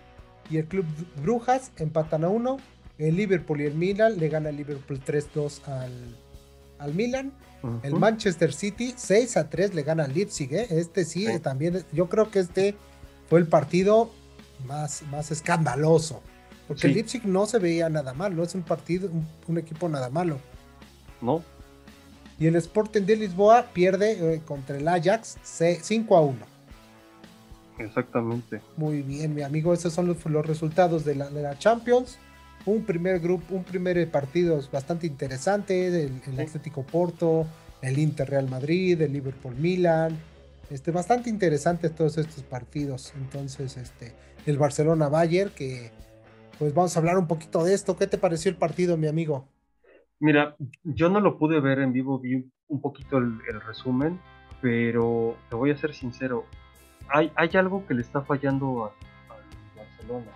y 0.51 0.57
el 0.59 0.67
Club 0.67 0.85
Brujas 1.23 1.73
empatan 1.77 2.25
a 2.25 2.29
uno, 2.29 2.59
El 2.99 3.17
Liverpool 3.17 3.61
y 3.61 3.65
el 3.65 3.75
Milan 3.75 4.19
le 4.19 4.29
gana 4.29 4.51
el 4.51 4.57
Liverpool 4.57 5.01
3-2 5.05 5.67
al, 5.67 5.93
al 6.79 6.95
Milan. 6.95 7.33
El 7.83 7.95
Manchester 7.95 8.53
City 8.53 8.93
6 8.95 9.39
a 9.39 9.49
3 9.49 9.75
le 9.75 9.83
gana 9.85 10.05
al 10.05 10.13
Leipzig. 10.13 10.53
¿eh? 10.53 10.67
Este 10.69 11.07
sí, 11.07 11.27
también. 11.41 11.83
Yo 11.93 12.11
creo 12.11 12.31
que 12.31 12.41
este 12.41 12.75
fue 13.31 13.41
el 13.41 13.47
partido 13.47 14.11
más, 14.67 15.03
más 15.11 15.31
escandaloso. 15.31 16.23
Porque 16.69 16.87
el 16.87 16.95
Leipzig 16.95 17.27
no 17.27 17.47
se 17.47 17.59
veía 17.59 17.89
nada 17.89 18.15
mal, 18.15 18.35
no 18.35 18.43
es 18.43 18.55
un 18.55 18.63
partido, 18.63 19.11
un, 19.47 19.59
equipo 19.59 19.89
nada 19.89 20.09
malo. 20.09 20.39
No. 21.21 21.43
Y 22.39 22.47
el 22.47 22.57
Sporting 22.57 23.03
de 23.03 23.17
Lisboa 23.17 23.67
pierde 23.73 24.35
eh, 24.35 24.43
contra 24.45 24.77
el 24.77 24.89
Ajax 24.89 25.37
5 25.43 26.17
a 26.17 26.21
1. 26.21 26.39
Exactamente. 27.79 28.61
Muy 28.77 29.03
bien, 29.03 29.35
mi 29.35 29.43
amigo. 29.43 29.73
Esos 29.73 29.93
son 29.93 30.07
los, 30.07 30.47
resultados 30.47 31.05
de 31.05 31.15
la, 31.15 31.31
de 31.31 31.43
la 31.43 31.59
Champions 31.59 32.19
un 32.67 32.85
primer 32.85 33.21
grupo, 33.21 33.55
un 33.55 33.65
primer 33.65 34.11
partido 34.11 34.61
bastante 34.73 35.07
interesante, 35.07 35.87
el, 35.87 36.23
el 36.27 36.41
Atlético 36.41 36.83
Porto, 36.83 37.47
el 37.83 37.99
Inter 37.99 38.31
Real 38.31 38.49
Madrid, 38.49 39.01
el 39.03 39.13
Liverpool 39.13 39.55
Milan, 39.57 40.17
este, 40.71 40.91
bastante 40.91 41.29
interesante 41.29 41.91
todos 41.91 42.17
estos 42.19 42.43
partidos. 42.43 43.13
Entonces, 43.17 43.77
este, 43.77 44.15
el 44.47 44.59
Barcelona 44.59 45.09
Bayern, 45.09 45.51
que 45.51 45.91
pues 46.59 46.73
vamos 46.73 46.97
a 46.97 47.01
hablar 47.01 47.19
un 47.19 47.27
poquito 47.27 47.65
de 47.65 47.75
esto. 47.75 47.97
¿Qué 47.97 48.07
te 48.07 48.19
pareció 48.19 48.51
el 48.51 48.57
partido, 48.57 48.97
mi 48.97 49.07
amigo? 49.07 49.47
Mira, 50.21 50.57
yo 50.85 51.09
no 51.09 51.21
lo 51.21 51.39
pude 51.39 51.61
ver 51.61 51.81
en 51.81 51.93
vivo, 51.93 52.19
vi 52.19 52.51
un 52.69 52.81
poquito 52.81 53.19
el, 53.19 53.41
resumen, 53.67 54.21
pero 54.61 55.37
te 55.51 55.57
voy 55.57 55.71
a 55.71 55.77
ser 55.77 55.95
sincero, 55.95 56.45
hay, 57.09 57.31
hay 57.37 57.51
algo 57.55 57.87
que 57.87 57.95
le 57.95 58.01
está 58.01 58.23
fallando 58.23 58.85
al 58.85 59.77
Barcelona 59.77 60.31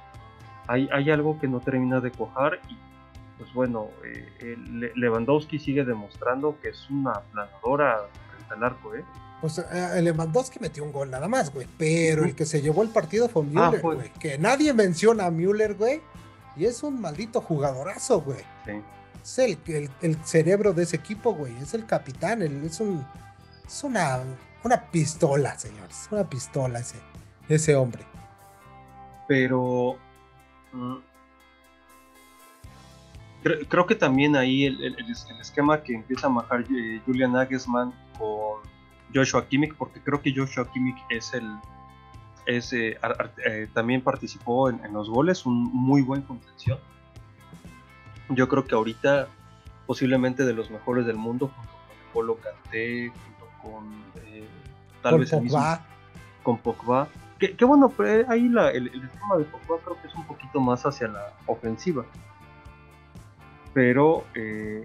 hay, 0.68 0.88
hay 0.92 1.10
algo 1.10 1.40
que 1.40 1.48
no 1.48 1.60
termina 1.60 2.00
de 2.00 2.12
cojar 2.12 2.60
y 2.68 2.76
pues 3.38 3.52
bueno, 3.54 3.88
eh, 4.04 4.56
Lewandowski 4.96 5.58
sigue 5.58 5.84
demostrando 5.84 6.58
que 6.60 6.70
es 6.70 6.90
una 6.90 7.20
planadora 7.32 8.00
frente 8.34 8.54
al 8.54 8.64
arco, 8.64 8.94
¿eh? 8.96 9.04
Pues 9.40 9.58
eh, 9.58 10.02
Lewandowski 10.02 10.58
metió 10.58 10.82
un 10.82 10.90
gol 10.90 11.08
nada 11.08 11.28
más, 11.28 11.54
güey. 11.54 11.68
Pero 11.78 12.24
el 12.24 12.34
que 12.34 12.44
se 12.44 12.60
llevó 12.60 12.82
el 12.82 12.88
partido 12.88 13.28
fue 13.28 13.44
ah, 13.54 13.70
Müller, 13.70 13.80
güey. 13.80 14.12
Que 14.14 14.38
nadie 14.38 14.74
menciona 14.74 15.26
a 15.26 15.30
Müller, 15.30 15.74
güey. 15.74 16.00
Y 16.56 16.64
es 16.64 16.82
un 16.82 17.00
maldito 17.00 17.40
jugadorazo, 17.40 18.22
güey. 18.22 18.40
Sí. 18.66 18.72
Es 19.28 19.38
el, 19.38 19.90
el, 20.00 20.16
cerebro 20.24 20.72
de 20.72 20.84
ese 20.84 20.96
equipo, 20.96 21.34
güey. 21.34 21.54
Es 21.58 21.74
el 21.74 21.86
capitán. 21.86 22.42
es 22.42 22.80
un. 22.80 23.04
Es 23.66 23.84
una, 23.84 24.20
una 24.64 24.90
pistola, 24.90 25.58
señores. 25.58 26.04
Es 26.04 26.12
una 26.12 26.28
pistola 26.28 26.78
ese, 26.78 26.96
ese 27.48 27.76
hombre. 27.76 28.04
Pero 29.26 29.98
Creo, 33.42 33.86
que 33.86 33.94
también 33.94 34.34
ahí 34.36 34.64
el, 34.64 34.96
esquema 35.40 35.82
que 35.82 35.94
empieza 35.94 36.26
a 36.26 36.30
majar 36.30 36.62
eh, 36.62 37.00
Julian 37.06 37.32
Nagelsmann 37.32 37.94
con 38.18 38.60
Joshua 39.14 39.46
Kimmich, 39.46 39.74
porque 39.74 40.00
creo 40.00 40.20
que 40.20 40.34
Joshua 40.34 40.70
Kimmich 40.72 40.98
es 41.08 41.32
el 41.34 41.48
es, 42.46 42.72
eh, 42.72 42.98
eh, 43.46 43.68
también 43.74 44.00
participó 44.00 44.70
en, 44.70 44.92
los 44.92 45.08
goles, 45.08 45.46
un 45.46 45.64
muy 45.64 46.02
buen 46.02 46.22
contención. 46.22 46.78
Yo 48.30 48.48
creo 48.48 48.64
que 48.64 48.74
ahorita 48.74 49.28
posiblemente 49.86 50.44
de 50.44 50.52
los 50.52 50.70
mejores 50.70 51.06
del 51.06 51.16
mundo, 51.16 51.48
junto 51.48 51.72
con 51.72 52.12
Polo 52.12 52.36
Kanté, 52.36 53.08
junto 53.08 53.48
con 53.62 54.04
tal 55.02 55.18
vez 55.18 55.30
Pogba. 55.30 55.86
con 56.42 56.58
Pogba 56.58 57.08
Qué 57.38 57.64
bueno, 57.64 57.88
pero 57.88 58.28
ahí 58.28 58.48
la, 58.48 58.70
el, 58.70 58.88
el, 58.88 59.04
esquema 59.04 59.36
de 59.36 59.44
Pogba 59.44 59.78
creo 59.84 60.00
que 60.02 60.08
es 60.08 60.14
un 60.16 60.26
poquito 60.26 60.60
más 60.60 60.84
hacia 60.84 61.06
la 61.06 61.32
ofensiva. 61.46 62.04
Pero, 63.72 64.24
eh, 64.34 64.84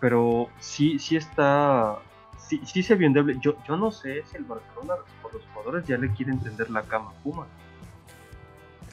pero, 0.00 0.48
sí, 0.58 0.98
sí 0.98 1.16
está, 1.16 1.98
sí, 2.38 2.60
sí 2.64 2.82
se 2.82 2.96
vio 2.96 3.06
endeble. 3.06 3.36
Yo, 3.40 3.54
yo 3.68 3.76
no 3.76 3.92
sé 3.92 4.24
si 4.24 4.36
el 4.36 4.44
Barcelona 4.44 4.94
por 5.22 5.32
los 5.32 5.44
jugadores 5.52 5.86
ya 5.86 5.96
le 5.96 6.10
quiere 6.12 6.32
entender 6.32 6.70
la 6.70 6.82
cama 6.82 7.12
Puma. 7.22 7.46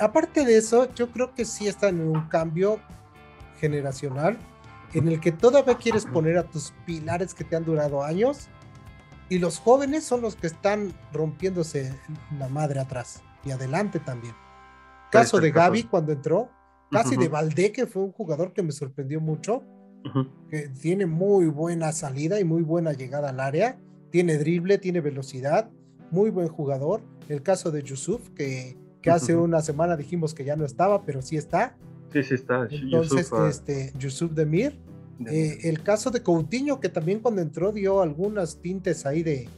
Aparte 0.04 0.44
de 0.44 0.58
eso, 0.58 0.94
yo 0.96 1.10
creo 1.10 1.34
que 1.34 1.46
sí 1.46 1.66
está 1.66 1.88
en 1.88 2.02
un 2.02 2.28
cambio 2.28 2.78
generacional 3.62 4.38
en 4.94 5.08
el 5.08 5.22
que 5.22 5.32
todavía 5.32 5.78
quieres 5.78 6.06
poner 6.06 6.38
a 6.38 6.44
tus 6.44 6.74
pilares 6.86 7.34
que 7.34 7.46
te 7.46 7.56
han 7.56 7.64
durado 7.64 8.04
años 8.04 8.50
y 9.30 9.40
los 9.40 9.60
jóvenes 9.60 10.04
son 10.04 10.20
los 10.20 10.36
que 10.36 10.48
están 10.48 10.92
rompiéndose 11.14 11.98
la 12.38 12.50
madre 12.50 12.82
atrás 12.82 13.24
y 13.46 13.52
adelante 13.52 14.02
también. 14.02 14.36
Caso 15.10 15.40
de 15.40 15.52
Gaby 15.52 15.84
cuando 15.84 16.12
entró, 16.12 16.50
casi 16.92 17.16
de 17.16 17.30
Valdé, 17.30 17.72
que 17.72 17.88
fue 17.88 18.04
un 18.04 18.12
jugador 18.12 18.52
que 18.52 18.62
me 18.62 18.74
sorprendió 18.74 19.22
mucho, 19.22 19.64
que 20.50 20.68
tiene 20.68 21.06
muy 21.06 21.46
buena 21.46 21.94
salida 21.94 22.42
y 22.42 22.44
muy 22.44 22.64
buena 22.64 22.92
llegada 22.92 23.30
al 23.30 23.40
área, 23.40 23.80
tiene 24.12 24.38
drible, 24.38 24.80
tiene 24.80 25.00
velocidad, 25.00 25.70
muy 26.12 26.30
buen 26.30 26.50
jugador. 26.50 27.02
El 27.30 27.42
caso 27.42 27.72
de 27.72 27.84
Yusuf, 27.84 28.30
que, 28.32 28.83
que 29.04 29.12
hace 29.12 29.36
una 29.36 29.62
semana 29.62 29.96
dijimos 29.96 30.34
que 30.34 30.44
ya 30.44 30.56
no 30.56 30.66
estaba, 30.66 31.04
pero 31.04 31.22
sí 31.22 31.38
está. 31.38 31.76
Sí, 32.12 32.24
sí 32.24 32.34
está. 32.34 32.68
Entonces, 32.72 33.28
Yusuf, 33.30 33.34
ah. 33.34 33.48
este, 33.50 33.94
Yusuf 34.00 34.32
Demir 34.32 34.80
eh, 35.28 35.60
el 35.70 35.84
caso 35.84 36.10
de 36.10 36.24
Coutinho, 36.24 36.80
que 36.80 36.90
también 36.90 37.20
cuando 37.20 37.42
entró 37.42 37.72
dio 37.72 38.02
algunas 38.02 38.60
tintes 38.62 39.06
ahí 39.06 39.24
de, 39.24 39.50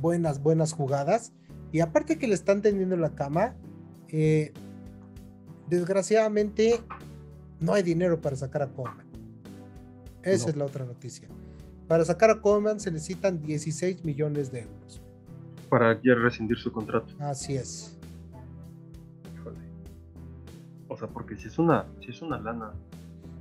buenas, 0.00 0.42
buenas 0.42 0.72
jugadas. 0.72 1.32
Y 1.72 1.80
aparte 1.80 2.18
que 2.18 2.26
le 2.26 2.34
están 2.34 2.62
tendiendo 2.62 2.96
la 2.96 3.14
cama, 3.14 3.54
eh, 4.08 4.52
desgraciadamente 5.68 6.80
no 7.60 7.74
hay 7.74 7.82
dinero 7.82 8.20
para 8.20 8.36
sacar 8.36 8.62
a 8.62 8.68
Coleman. 8.68 9.06
Esa 10.22 10.50
es 10.50 10.56
la 10.56 10.64
otra 10.64 10.84
noticia. 10.84 11.28
Para 11.86 12.04
sacar 12.04 12.30
a 12.30 12.40
Coleman 12.40 12.80
se 12.80 12.90
necesitan 12.90 13.40
16 13.42 14.04
millones 14.04 14.50
de 14.50 14.62
euros. 14.62 14.99
Para 15.70 15.94
ya 16.02 16.14
rescindir 16.14 16.58
su 16.58 16.72
contrato. 16.72 17.14
Así 17.20 17.54
es. 17.54 17.96
O 20.88 20.96
sea, 20.96 21.06
porque 21.08 21.36
si 21.36 21.46
es 21.46 21.58
una, 21.58 21.86
si 22.00 22.10
es 22.10 22.20
una 22.20 22.38
lana 22.38 22.72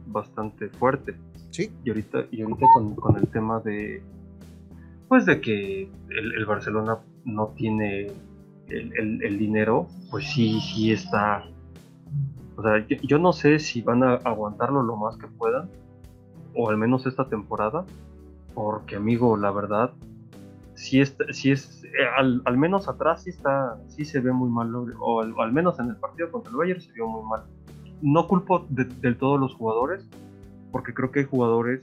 bastante 0.06 0.70
fuerte. 0.70 1.16
Sí. 1.50 1.72
Y 1.84 1.90
ahorita, 1.90 2.26
y 2.32 2.42
ahorita 2.44 2.66
con, 2.74 3.18
el 3.18 3.28
tema 3.28 3.60
de 3.60 4.04
pues 5.08 5.26
de 5.26 5.42
que 5.42 5.90
el, 6.10 6.46
Barcelona 6.46 7.00
no 7.26 7.48
tiene 7.56 8.12
el, 8.70 9.40
dinero, 9.40 9.88
pues 10.12 10.30
sí, 10.30 10.60
sí 10.62 10.92
está. 10.92 11.44
O 12.56 12.62
sea, 12.62 12.86
yo, 12.88 13.18
no 13.18 13.34
sé 13.34 13.58
si 13.58 13.82
van 13.82 14.04
a 14.04 14.16
aguantarlo 14.16 14.84
lo 14.84 14.96
más 14.96 15.18
que 15.18 15.26
puedan, 15.26 15.70
o 16.54 16.70
al 16.70 16.78
menos 16.78 17.08
esta 17.08 17.28
temporada, 17.28 17.86
porque 18.54 18.98
amigo, 18.98 19.36
la 19.36 19.50
verdad, 19.50 19.94
si 20.80 21.02
es, 21.02 21.16
si 21.32 21.52
es 21.52 21.84
al, 22.18 22.58
menos 22.58 22.88
atrás 22.88 23.24
sí 23.24 23.30
está, 23.30 23.78
sí 23.88 24.06
se 24.06 24.20
ve 24.20 24.32
muy 24.32 24.50
mal, 24.50 24.74
o 25.00 25.22
al, 25.22 25.34
al, 25.38 25.52
menos 25.52 25.80
en 25.80 25.90
el 25.90 25.98
partido 25.98 26.32
contra 26.32 26.52
el 26.52 26.58
Bayern 26.58 26.82
se 26.82 26.92
vio 26.94 27.08
muy 27.08 27.28
mal 27.30 27.44
no 28.02 28.28
culpo 28.28 28.66
del 28.70 29.18
todo 29.18 29.38
los 29.38 29.54
jugadores, 29.56 30.08
porque 30.72 30.94
creo 30.94 31.12
que 31.12 31.20
hay 31.20 31.26
jugadores 31.26 31.82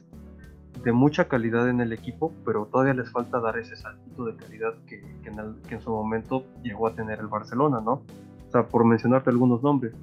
de 0.83 0.93
mucha 0.93 1.29
calidad 1.29 1.69
en 1.69 1.81
el 1.81 1.93
equipo, 1.93 2.33
pero 2.45 2.67
todavía 2.67 2.95
les 2.95 3.11
falta 3.11 3.41
dar 3.41 3.59
ese 3.59 3.77
saltito 3.77 4.25
de 4.25 4.37
calidad 4.37 4.75
que, 4.87 5.03
en, 5.25 5.81
su 5.81 5.91
momento 5.91 6.45
llegó 6.63 6.87
a 6.87 6.95
tener 6.95 7.19
el 7.19 7.27
Barcelona, 7.27 7.81
¿no? 7.81 8.03
O 8.49 8.53
sea, 8.53 8.67
por 8.67 8.85
mencionarte 8.85 9.31
algunos 9.31 9.63
nombres. 9.63 9.95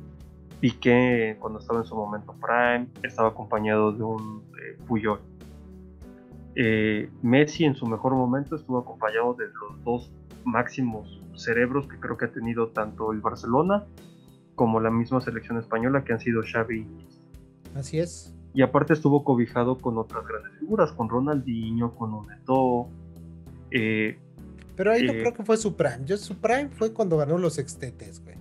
Piqué 0.59 1.37
cuando 1.39 1.59
estaba 1.59 1.79
en 1.79 1.85
su 1.85 1.95
momento 1.95 2.33
prime, 2.41 2.87
estaba 3.03 3.29
acompañado 3.29 3.91
de 3.91 4.03
un 4.03 4.43
eh, 4.51 4.77
Puyol. 4.87 5.19
Eh, 6.55 7.09
Messi 7.21 7.65
en 7.65 7.75
su 7.75 7.85
mejor 7.85 8.13
momento 8.13 8.55
estuvo 8.55 8.79
acompañado 8.79 9.33
de 9.33 9.45
los 9.47 9.83
dos 9.83 10.11
máximos 10.45 11.21
cerebros 11.35 11.87
que 11.87 11.99
creo 11.99 12.17
que 12.17 12.25
ha 12.25 12.31
tenido 12.31 12.69
tanto 12.69 13.11
el 13.11 13.21
Barcelona 13.21 13.85
como 14.55 14.79
la 14.79 14.91
misma 14.91 15.19
selección 15.21 15.57
española 15.57 16.03
que 16.03 16.13
han 16.13 16.19
sido 16.19 16.43
Xavi 16.43 16.85
Así 17.75 17.99
es. 17.99 18.35
Y 18.53 18.61
aparte 18.61 18.93
estuvo 18.93 19.23
cobijado 19.23 19.79
con 19.79 19.97
otras 19.97 20.25
grandes 20.27 20.51
figuras, 20.59 20.91
con 20.91 21.09
Ronaldinho, 21.09 21.95
con 21.95 22.13
Oneto. 22.13 22.87
Eh, 23.71 24.19
Pero 24.75 24.91
ahí 24.91 25.03
no 25.03 25.13
eh, 25.13 25.19
creo 25.21 25.33
que 25.33 25.43
fue 25.43 25.57
su 25.57 25.75
prime. 25.75 26.01
Yo, 26.05 26.17
su 26.17 26.35
prime 26.35 26.69
fue 26.69 26.93
cuando 26.93 27.17
ganó 27.17 27.39
los 27.39 27.55
sextetes, 27.55 28.23
güey. 28.23 28.35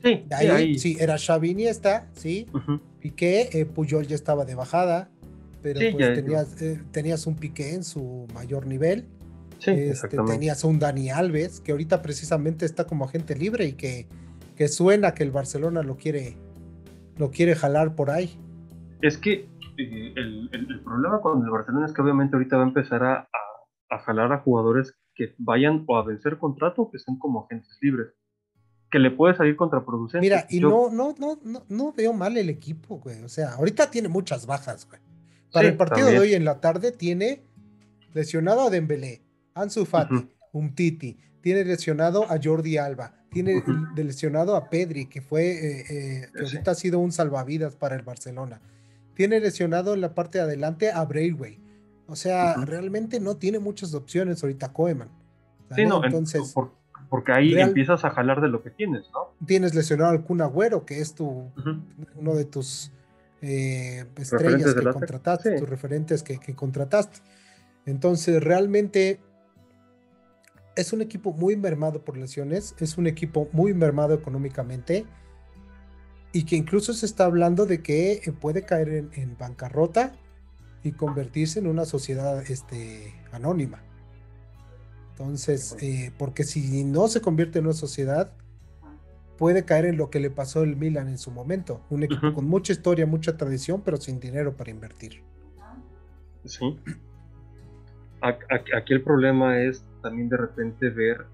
Sí, 0.00 0.24
ahí, 0.30 0.78
sí, 0.78 0.96
era 1.00 1.18
Xavi 1.18 1.50
Iniesta, 1.50 2.08
sí. 2.12 2.46
Piqué, 3.00 3.48
eh, 3.52 3.66
Puyol 3.66 4.06
ya 4.06 4.14
estaba 4.14 4.44
de 4.44 4.54
bajada, 4.54 5.10
pero 5.74 5.96
pues 5.96 6.14
tenías, 6.14 6.56
tenías, 6.92 7.26
un 7.26 7.36
Piqué 7.36 7.74
en 7.74 7.84
su 7.84 8.26
mayor 8.34 8.66
nivel. 8.66 9.06
Sí, 9.58 9.72
este, 9.72 10.16
tenías 10.16 10.62
un 10.64 10.78
Dani 10.78 11.10
Alves, 11.10 11.60
que 11.60 11.72
ahorita 11.72 12.00
precisamente 12.00 12.64
está 12.64 12.84
como 12.84 13.04
agente 13.04 13.34
libre 13.34 13.66
y 13.66 13.72
que 13.72 14.06
que 14.58 14.66
suena 14.66 15.14
que 15.14 15.22
el 15.22 15.30
Barcelona 15.30 15.84
lo 15.84 15.96
quiere, 15.96 16.36
lo 17.16 17.30
quiere 17.30 17.54
jalar 17.54 17.94
por 17.94 18.10
ahí. 18.10 18.36
Es 19.00 19.16
que 19.16 19.48
eh, 19.78 20.12
el, 20.16 20.82
problema 20.84 21.20
con 21.20 21.44
el 21.44 21.50
Barcelona 21.50 21.86
es 21.86 21.92
que 21.92 22.02
obviamente 22.02 22.34
ahorita 22.34 22.56
va 22.56 22.64
a 22.64 22.66
empezar 22.66 23.04
a, 23.04 23.28
jalar 24.04 24.32
a 24.32 24.40
jugadores 24.40 24.92
que 25.14 25.32
vayan 25.38 25.84
o 25.86 25.96
a 25.96 26.04
vencer 26.04 26.38
contrato 26.38 26.82
o 26.82 26.90
que 26.90 26.96
estén 26.96 27.18
como 27.20 27.44
agentes 27.44 27.78
libres. 27.80 28.08
que 28.90 28.98
le 28.98 29.12
puede 29.12 29.36
salir 29.36 29.54
contraproducente. 29.54 30.24
Mira, 30.24 30.44
y 30.50 30.58
no, 30.58 30.90
no, 30.90 31.14
no, 31.18 31.38
no, 31.44 31.62
no 31.68 31.92
veo 31.92 32.12
mal 32.12 32.36
el 32.36 32.48
equipo, 32.48 32.98
güey. 32.98 33.22
O 33.22 33.28
sea, 33.28 33.52
ahorita 33.52 33.90
tiene 33.92 34.08
muchas 34.08 34.44
bajas, 34.44 34.88
güey. 34.88 35.00
Para 35.52 35.68
el 35.68 35.76
partido 35.76 36.08
de 36.08 36.18
hoy 36.18 36.34
en 36.34 36.44
la 36.44 36.60
tarde 36.60 36.92
tiene 36.92 37.42
lesionado 38.14 38.62
a 38.62 38.70
Dembélé, 38.70 39.22
Ansu 39.54 39.84
Fati, 39.84 40.28
Umtiti, 40.52 41.18
tiene 41.40 41.64
lesionado 41.64 42.24
a 42.30 42.38
Jordi 42.42 42.78
Alba, 42.78 43.14
tiene 43.30 43.62
lesionado 43.96 44.56
a 44.56 44.68
Pedri, 44.68 45.06
que 45.06 45.20
fue, 45.20 45.50
eh, 45.50 45.84
eh, 45.88 46.28
que 46.32 46.44
ahorita 46.44 46.72
ha 46.72 46.74
sido 46.74 46.98
un 46.98 47.12
salvavidas 47.12 47.76
para 47.76 47.96
el 47.96 48.02
Barcelona. 48.02 48.60
Tiene 49.14 49.40
lesionado 49.40 49.94
en 49.94 50.00
la 50.00 50.14
parte 50.14 50.38
de 50.38 50.44
adelante 50.44 50.90
a 50.90 51.04
Braithwaite. 51.04 51.60
O 52.06 52.16
sea, 52.16 52.54
realmente 52.64 53.20
no 53.20 53.36
tiene 53.36 53.58
muchas 53.58 53.94
opciones 53.94 54.42
ahorita 54.42 54.72
Koeman. 54.72 55.10
Sí, 55.74 55.84
no, 55.84 56.02
entonces. 56.02 56.54
porque 57.10 57.32
ahí 57.32 57.58
empiezas 57.58 58.04
a 58.04 58.10
jalar 58.10 58.40
de 58.40 58.48
lo 58.48 58.62
que 58.62 58.70
tienes, 58.70 59.10
¿no? 59.12 59.34
Tienes 59.46 59.74
lesionado 59.74 60.12
al 60.12 60.24
Kun 60.24 60.40
Agüero, 60.40 60.86
que 60.86 61.00
es 61.00 61.14
tu, 61.14 61.50
uno 62.16 62.34
de 62.34 62.44
tus 62.46 62.92
eh, 63.42 64.04
estrellas 64.16 64.74
que 64.74 64.90
contrataste, 64.90 65.58
tus 65.58 65.68
referentes 65.68 66.22
que, 66.22 66.38
que 66.38 66.54
contrataste. 66.54 67.18
Entonces, 67.86 68.42
realmente 68.42 69.20
es 70.76 70.92
un 70.92 71.02
equipo 71.02 71.32
muy 71.32 71.56
mermado 71.56 72.04
por 72.04 72.16
lesiones, 72.16 72.74
es 72.78 72.98
un 72.98 73.06
equipo 73.06 73.48
muy 73.52 73.74
mermado 73.74 74.14
económicamente 74.14 75.06
y 76.32 76.44
que 76.44 76.56
incluso 76.56 76.92
se 76.92 77.06
está 77.06 77.24
hablando 77.24 77.66
de 77.66 77.82
que 77.82 78.12
eh, 78.24 78.32
puede 78.32 78.64
caer 78.64 79.08
en, 79.12 79.36
bancarrota 79.36 80.14
y 80.84 80.92
convertirse 80.92 81.58
en 81.58 81.66
una 81.66 81.84
sociedad 81.84 82.48
este, 82.48 83.14
anónima. 83.32 83.82
Entonces, 85.10 85.76
eh, 85.80 86.12
porque 86.16 86.44
si 86.44 86.84
no 86.84 87.08
se 87.08 87.20
convierte 87.20 87.58
en 87.58 87.64
una 87.64 87.74
sociedad, 87.74 88.32
puede 89.38 89.64
caer 89.64 89.86
en 89.86 89.96
lo 89.96 90.10
que 90.10 90.20
le 90.20 90.30
pasó 90.30 90.60
al 90.60 90.76
Milan 90.76 91.08
en 91.08 91.16
su 91.16 91.30
momento. 91.30 91.80
Un 91.88 92.02
equipo 92.02 92.34
con 92.34 92.46
mucha 92.46 92.72
historia, 92.72 93.06
mucha 93.06 93.36
tradición, 93.36 93.82
pero 93.82 93.96
sin 93.96 94.20
dinero 94.20 94.54
para 94.56 94.70
invertir. 94.70 95.22
Sí. 96.44 96.78
Aquí 98.20 98.92
el 98.92 99.02
problema 99.02 99.60
es 99.60 99.84
también 100.02 100.28
de 100.28 100.36
repente 100.36 100.90
ver 100.90 101.26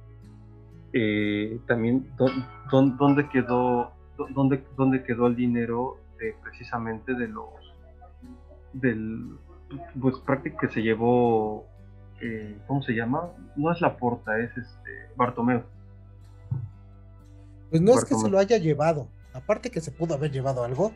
eh, 0.93 1.59
también 1.67 2.07
dónde 2.71 3.29
quedó 3.29 3.93
dónde, 4.35 4.63
dónde 4.77 5.03
quedó 5.03 5.27
el 5.27 5.35
dinero 5.35 5.99
de, 6.19 6.37
precisamente 6.43 7.15
de 7.15 7.29
los 7.29 7.49
del 8.75 9.37
pues 10.01 10.17
prácticamente 10.19 10.67
que 10.67 10.73
se 10.73 10.83
llevó 10.83 11.67
eh, 12.21 12.59
¿cómo 12.67 12.83
se 12.83 12.93
llama? 12.93 13.31
no 13.57 13.73
es 13.73 13.81
la 13.81 13.97
porta 13.97 14.39
es 14.39 14.57
este 14.57 14.91
Bartomeu 15.17 15.63
pues 17.75 17.83
no 17.83 17.99
es 17.99 18.05
que 18.05 18.15
se 18.15 18.31
lo 18.31 18.39
haya 18.39 18.57
llevado 18.59 19.09
aparte 19.33 19.71
que 19.71 19.81
se 19.81 19.91
pudo 19.91 20.15
haber 20.15 20.31
llevado 20.31 20.63
algo 20.63 20.93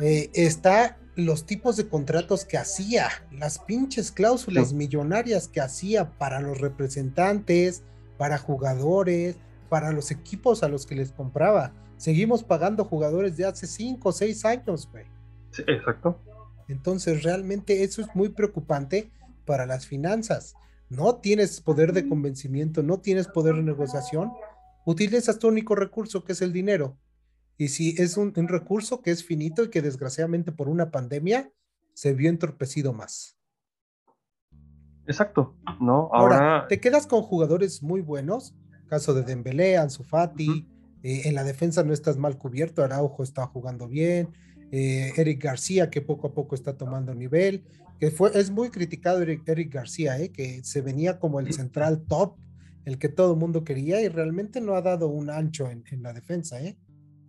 eh, 0.00 0.30
está 0.34 0.98
los 1.14 1.46
tipos 1.46 1.78
de 1.78 1.88
contratos 1.88 2.44
que 2.44 2.58
hacía, 2.58 3.08
las 3.32 3.58
pinches 3.58 4.12
cláusulas 4.12 4.74
millonarias 4.74 5.48
que 5.48 5.62
hacía 5.62 6.10
para 6.18 6.40
los 6.40 6.60
representantes, 6.60 7.82
para 8.18 8.36
jugadores, 8.36 9.36
para 9.70 9.92
los 9.92 10.10
equipos 10.10 10.62
a 10.62 10.68
los 10.68 10.84
que 10.84 10.94
les 10.94 11.12
compraba. 11.12 11.72
Seguimos 11.96 12.44
pagando 12.44 12.84
jugadores 12.84 13.38
de 13.38 13.46
hace 13.46 13.66
5 13.66 14.06
o 14.06 14.12
6 14.12 14.44
años, 14.44 14.86
güey. 14.92 15.06
Sí, 15.52 15.62
exacto. 15.66 16.20
Entonces, 16.68 17.22
realmente 17.22 17.82
eso 17.82 18.02
es 18.02 18.08
muy 18.14 18.28
preocupante 18.28 19.10
para 19.46 19.64
las 19.64 19.86
finanzas. 19.86 20.54
No 20.90 21.16
tienes 21.16 21.62
poder 21.62 21.94
de 21.94 22.06
convencimiento, 22.06 22.82
no 22.82 22.98
tienes 22.98 23.26
poder 23.26 23.54
de 23.54 23.62
negociación, 23.62 24.32
utilizas 24.86 25.38
tu 25.38 25.48
único 25.48 25.74
recurso 25.74 26.24
que 26.24 26.32
es 26.32 26.40
el 26.40 26.52
dinero 26.52 26.96
y 27.58 27.68
si 27.68 27.94
es 27.98 28.16
un, 28.16 28.32
recurso 28.34 29.02
que 29.02 29.10
es 29.10 29.24
finito 29.24 29.64
y 29.64 29.70
que 29.70 29.82
desgraciadamente 29.82 30.52
por 30.52 30.68
una 30.68 30.90
pandemia 30.90 31.50
se 31.92 32.14
vio 32.14 32.30
entorpecido 32.30 32.92
más. 32.92 33.36
Exacto, 35.06 35.56
¿no? 35.80 36.10
Ahora, 36.12 36.66
te 36.68 36.80
quedas 36.80 37.06
con 37.06 37.22
jugadores 37.22 37.82
muy 37.82 38.00
buenos, 38.00 38.54
caso 38.88 39.14
de 39.14 39.22
Dembélé, 39.22 39.76
Ansu 39.76 40.02
Fati, 40.02 40.68
eh, 41.02 41.22
en 41.24 41.34
la 41.34 41.44
defensa 41.44 41.82
no 41.82 41.92
estás 41.92 42.16
mal 42.16 42.38
cubierto, 42.38 42.82
Araujo 42.82 43.22
está 43.22 43.46
jugando 43.46 43.88
bien, 43.88 44.28
eh, 44.72 45.12
Eric 45.16 45.42
García 45.42 45.90
que 45.90 46.02
poco 46.02 46.28
a 46.28 46.34
poco 46.34 46.54
está 46.54 46.76
tomando 46.76 47.14
nivel, 47.14 47.64
que 47.98 48.10
fue, 48.10 48.30
es 48.34 48.50
muy 48.50 48.70
criticado 48.70 49.22
Eric, 49.22 49.72
García, 49.72 50.18
eh, 50.18 50.30
que 50.30 50.62
se 50.64 50.82
venía 50.82 51.18
como 51.18 51.40
el 51.40 51.52
central 51.52 52.04
top, 52.06 52.36
el 52.86 52.98
que 52.98 53.08
todo 53.08 53.34
el 53.34 53.38
mundo 53.38 53.64
quería 53.64 54.00
y 54.00 54.08
realmente 54.08 54.60
no 54.60 54.74
ha 54.74 54.80
dado 54.80 55.08
un 55.08 55.28
ancho 55.28 55.68
en, 55.68 55.84
en 55.90 56.02
la 56.02 56.12
defensa, 56.12 56.62
¿eh? 56.62 56.78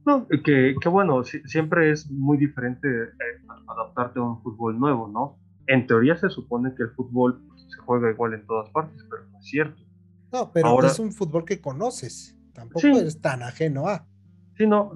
No, 0.06 0.26
que, 0.26 0.74
bueno, 0.90 1.22
siempre 1.24 1.92
es 1.92 2.10
muy 2.10 2.38
diferente 2.38 2.88
eh, 2.88 3.46
adaptarte 3.68 4.20
a 4.20 4.24
un 4.24 4.42
fútbol 4.42 4.80
nuevo, 4.80 5.10
¿no? 5.10 5.38
En 5.66 5.86
teoría 5.86 6.16
se 6.16 6.30
supone 6.30 6.74
que 6.76 6.84
el 6.84 6.92
fútbol 6.92 7.44
pues, 7.46 7.68
se 7.70 7.82
juega 7.82 8.10
igual 8.12 8.36
en 8.36 8.46
todas 8.46 8.70
partes, 8.70 9.06
pero 9.10 9.24
no 9.30 9.38
es 9.40 9.46
cierto. 9.46 9.84
No, 10.32 10.50
pero 10.54 10.82
es 10.86 11.00
un 11.00 11.12
fútbol 11.12 11.44
que 11.44 11.60
conoces, 11.60 12.38
tampoco 12.54 12.88
eres 12.88 13.20
tan 13.20 13.44
ajeno 13.44 13.88
a. 13.88 14.08
Sí, 14.56 14.66
no, 14.66 14.94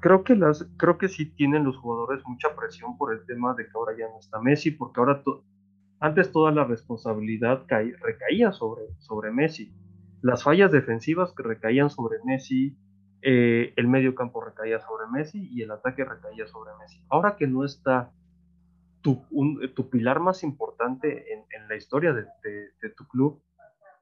creo 0.00 0.24
que 0.24 0.34
las, 0.34 0.66
creo 0.78 0.96
que 0.96 1.08
sí 1.08 1.26
tienen 1.26 1.64
los 1.64 1.76
jugadores 1.76 2.22
mucha 2.26 2.48
presión 2.56 2.96
por 2.96 3.12
el 3.12 3.26
tema 3.26 3.54
de 3.54 3.64
que 3.64 3.72
ahora 3.74 3.92
ya 3.98 4.08
no 4.08 4.18
está 4.18 4.40
Messi, 4.40 4.70
porque 4.70 4.98
ahora 4.98 5.22
antes 6.00 6.32
toda 6.32 6.52
la 6.52 6.64
responsabilidad 6.64 7.66
recaía 7.68 8.52
sobre, 8.52 8.84
sobre 8.98 9.30
Messi. 9.30 9.74
Las 10.22 10.42
fallas 10.42 10.72
defensivas 10.72 11.32
que 11.32 11.42
recaían 11.42 11.90
sobre 11.90 12.18
Messi, 12.24 12.76
eh, 13.22 13.72
el 13.76 13.88
medio 13.88 14.14
campo 14.14 14.40
recaía 14.40 14.80
sobre 14.80 15.06
Messi 15.12 15.48
y 15.52 15.62
el 15.62 15.70
ataque 15.70 16.04
recaía 16.04 16.46
sobre 16.46 16.70
Messi. 16.80 17.00
Ahora 17.08 17.36
que 17.36 17.46
no 17.46 17.64
está 17.64 18.10
tu, 19.00 19.22
tu 19.74 19.90
pilar 19.90 20.20
más 20.20 20.42
importante 20.42 21.24
en, 21.32 21.68
la 21.68 21.76
historia 21.76 22.12
de, 22.12 22.26
tu 22.96 23.06
club, 23.06 23.40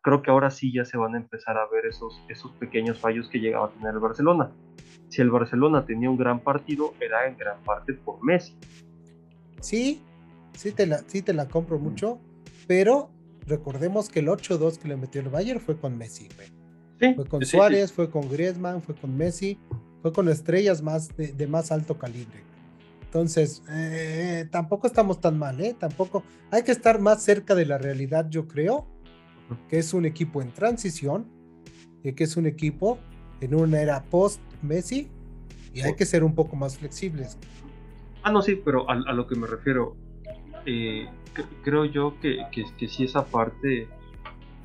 creo 0.00 0.22
que 0.22 0.30
ahora 0.30 0.50
sí 0.50 0.72
ya 0.72 0.84
se 0.84 0.96
van 0.96 1.14
a 1.14 1.18
empezar 1.18 1.58
a 1.58 1.66
ver 1.68 1.86
esos, 1.86 2.22
esos 2.28 2.52
pequeños 2.52 2.98
fallos 2.98 3.28
que 3.28 3.40
llegaba 3.40 3.66
a 3.66 3.70
tener 3.70 3.94
el 3.94 4.00
Barcelona. 4.00 4.52
Si 5.08 5.20
el 5.20 5.30
Barcelona 5.30 5.84
tenía 5.84 6.08
un 6.08 6.16
gran 6.16 6.40
partido, 6.40 6.94
era 7.00 7.26
en 7.26 7.36
gran 7.36 7.62
parte 7.62 7.92
por 7.92 8.22
Messi. 8.24 8.56
Sí, 9.60 10.02
sí 10.54 10.72
te 10.72 10.86
la, 10.86 10.98
sí 10.98 11.22
te 11.22 11.32
la 11.32 11.48
compro 11.48 11.78
mucho, 11.78 12.20
pero 12.66 13.10
recordemos 13.46 14.08
que 14.08 14.20
el 14.20 14.28
8-2 14.28 14.78
que 14.78 14.88
le 14.88 14.96
metió 14.96 15.20
el 15.20 15.28
Bayern 15.28 15.60
fue 15.60 15.76
con 15.76 15.96
Messi, 15.96 16.28
fue 16.98 17.26
con 17.26 17.44
Suárez, 17.44 17.92
fue 17.92 18.10
con 18.10 18.28
Griezmann, 18.28 18.82
fue 18.82 18.94
con 18.94 19.16
Messi, 19.16 19.58
fue 20.02 20.12
con 20.12 20.28
estrellas 20.28 20.82
más 20.82 21.14
de, 21.16 21.46
más 21.46 21.70
alto 21.70 21.98
calibre. 21.98 22.44
Entonces, 23.02 23.62
eh, 23.70 24.46
tampoco 24.50 24.86
estamos 24.86 25.20
tan 25.20 25.38
mal, 25.38 25.60
¿eh? 25.60 25.74
Tampoco 25.78 26.22
hay 26.50 26.62
que 26.62 26.72
estar 26.72 27.00
más 27.00 27.22
cerca 27.22 27.54
de 27.54 27.66
la 27.66 27.78
realidad, 27.78 28.28
yo 28.28 28.46
creo, 28.46 28.86
que 29.68 29.78
es 29.78 29.94
un 29.94 30.04
equipo 30.04 30.42
en 30.42 30.52
transición, 30.52 31.26
y 32.02 32.12
que 32.12 32.24
es 32.24 32.36
un 32.36 32.46
equipo 32.46 32.98
en 33.40 33.54
una 33.54 33.80
era 33.80 34.02
post-Messi, 34.04 35.08
y 35.72 35.80
hay 35.82 35.94
que 35.94 36.06
ser 36.06 36.24
un 36.24 36.34
poco 36.34 36.56
más 36.56 36.78
flexibles. 36.78 37.38
Ah, 38.22 38.32
no, 38.32 38.42
sí, 38.42 38.60
pero 38.64 38.88
a, 38.88 39.12
lo 39.12 39.26
que 39.26 39.36
me 39.36 39.46
refiero, 39.46 39.96
eh, 40.64 41.06
creo 41.62 41.84
yo 41.84 42.14
que, 42.20 42.46
que, 42.52 42.64
que 42.76 42.88
sí 42.88 43.04
esa 43.04 43.26
parte 43.26 43.88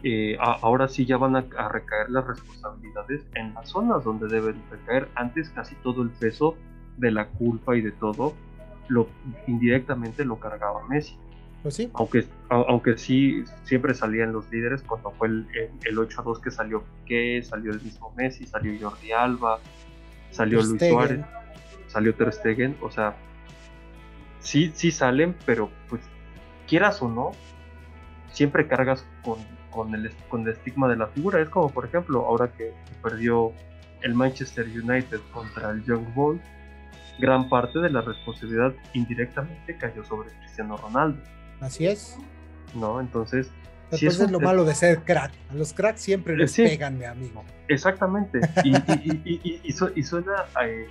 eh, 0.03 0.35
ahora 0.39 0.87
sí 0.87 1.05
ya 1.05 1.17
van 1.17 1.35
a, 1.35 1.41
recaer 1.69 2.09
las 2.09 2.25
responsabilidades 2.25 3.21
en 3.35 3.53
las 3.53 3.69
zonas 3.69 4.03
donde 4.03 4.27
deben 4.27 4.55
recaer. 4.71 5.07
Antes 5.15 5.49
casi 5.49 5.75
todo 5.75 6.01
el 6.01 6.09
peso 6.09 6.55
de 6.97 7.11
la 7.11 7.27
culpa 7.27 7.75
y 7.75 7.81
de 7.81 7.91
todo 7.91 8.33
lo 8.87 9.07
indirectamente 9.47 10.25
lo 10.25 10.39
cargaba 10.39 10.85
Messi. 10.87 11.15
Pues 11.61 11.75
sí. 11.75 11.91
Aunque, 11.93 12.25
aunque 12.49 12.97
sí 12.97 13.43
siempre 13.63 13.93
salían 13.93 14.33
los 14.33 14.49
líderes 14.51 14.81
cuando 14.81 15.11
fue 15.11 15.27
el, 15.27 15.47
el, 15.83 15.99
8 15.99 16.21
a 16.21 16.23
2 16.23 16.39
que 16.39 16.49
salió 16.49 16.83
Piqué, 16.83 17.43
salió 17.43 17.71
el 17.71 17.81
mismo 17.81 18.11
Messi, 18.17 18.47
salió 18.47 18.73
Jordi 18.81 19.11
Alba, 19.11 19.59
salió 20.31 20.63
Luis 20.63 20.81
Suárez, 20.81 21.23
salió 21.87 22.15
Ter 22.15 22.33
Stegen, 22.33 22.75
o 22.81 22.89
sea, 22.89 23.15
sí, 24.39 24.71
sí 24.73 24.89
salen, 24.89 25.35
pero 25.45 25.69
pues 25.87 26.01
quieras 26.71 27.01
o 27.01 27.09
no, 27.09 27.33
siempre 28.31 28.65
cargas 28.67 29.05
con 29.25 29.37
con 29.71 29.95
el, 29.95 30.11
con 30.29 30.41
el 30.43 30.49
estigma 30.49 30.87
de 30.87 30.97
la 30.97 31.07
figura. 31.07 31.41
Es 31.41 31.49
como, 31.49 31.69
por 31.69 31.85
ejemplo, 31.85 32.25
ahora 32.25 32.51
que 32.51 32.73
perdió 33.01 33.51
el 34.01 34.13
Manchester 34.13 34.65
United 34.67 35.19
contra 35.31 35.71
el 35.71 35.83
Young 35.85 36.13
Boys, 36.13 36.41
gran 37.17 37.49
parte 37.49 37.79
de 37.79 37.89
la 37.89 38.01
responsabilidad 38.01 38.73
indirectamente 38.93 39.75
cayó 39.77 40.03
sobre 40.03 40.29
Cristiano 40.39 40.77
Ronaldo. 40.77 41.21
Así 41.59 41.87
es. 41.87 42.17
¿No? 42.75 42.99
Entonces... 42.99 43.49
Si 43.91 44.07
es, 44.07 44.31
lo 44.31 44.39
malo 44.39 44.63
de 44.63 44.73
ser 44.73 44.99
crack. 44.99 45.33
A 45.49 45.53
los 45.53 45.73
cracks 45.73 45.99
siempre 45.99 46.37
les 46.37 46.55
pegan, 46.55 46.97
mi 46.97 47.03
amigo. 47.03 47.43
Exactamente. 47.67 48.39
Y, 48.63 49.59
y, 49.65 50.03
suena, 50.03 50.45
eh, 50.63 50.87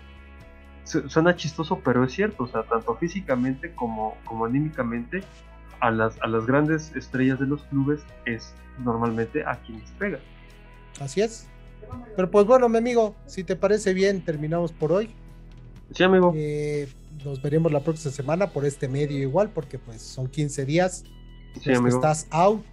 suena 0.84 1.34
chistoso, 1.34 1.80
pero 1.82 2.04
es 2.04 2.12
cierto. 2.12 2.44
O 2.44 2.46
sea, 2.46 2.62
tanto 2.64 2.94
físicamente 2.96 3.72
como, 3.74 4.18
como 4.26 4.44
anímicamente, 4.44 5.22
a 5.80 5.90
las, 5.90 6.20
a 6.20 6.26
las 6.26 6.46
grandes 6.46 6.94
estrellas 6.94 7.40
de 7.40 7.46
los 7.46 7.62
clubes 7.64 8.00
es 8.26 8.54
normalmente 8.78 9.44
a 9.44 9.60
quienes 9.62 9.90
pegan. 9.92 10.20
Así 11.00 11.20
es. 11.20 11.48
Pero 12.16 12.30
pues 12.30 12.46
bueno, 12.46 12.68
mi 12.68 12.78
amigo, 12.78 13.16
si 13.26 13.44
te 13.44 13.56
parece 13.56 13.94
bien, 13.94 14.24
terminamos 14.24 14.72
por 14.72 14.92
hoy. 14.92 15.10
Sí, 15.92 16.02
amigo. 16.04 16.32
Eh, 16.36 16.88
nos 17.24 17.42
veremos 17.42 17.72
la 17.72 17.80
próxima 17.80 18.12
semana 18.12 18.50
por 18.50 18.64
este 18.64 18.88
medio 18.88 19.18
igual, 19.18 19.50
porque 19.50 19.78
pues 19.78 20.00
son 20.02 20.28
15 20.28 20.64
días. 20.64 21.04
Sí, 21.60 21.72
amigo. 21.72 21.96
estás 21.96 22.26
out. 22.30 22.64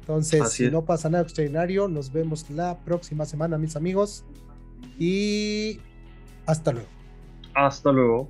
Entonces, 0.00 0.52
si 0.52 0.70
no 0.70 0.86
pasa 0.86 1.10
nada 1.10 1.24
extraordinario, 1.24 1.86
nos 1.86 2.10
vemos 2.10 2.48
la 2.48 2.78
próxima 2.78 3.26
semana, 3.26 3.58
mis 3.58 3.76
amigos. 3.76 4.24
Y 4.98 5.80
hasta 6.46 6.72
luego. 6.72 6.88
Hasta 7.54 7.92
luego. 7.92 8.28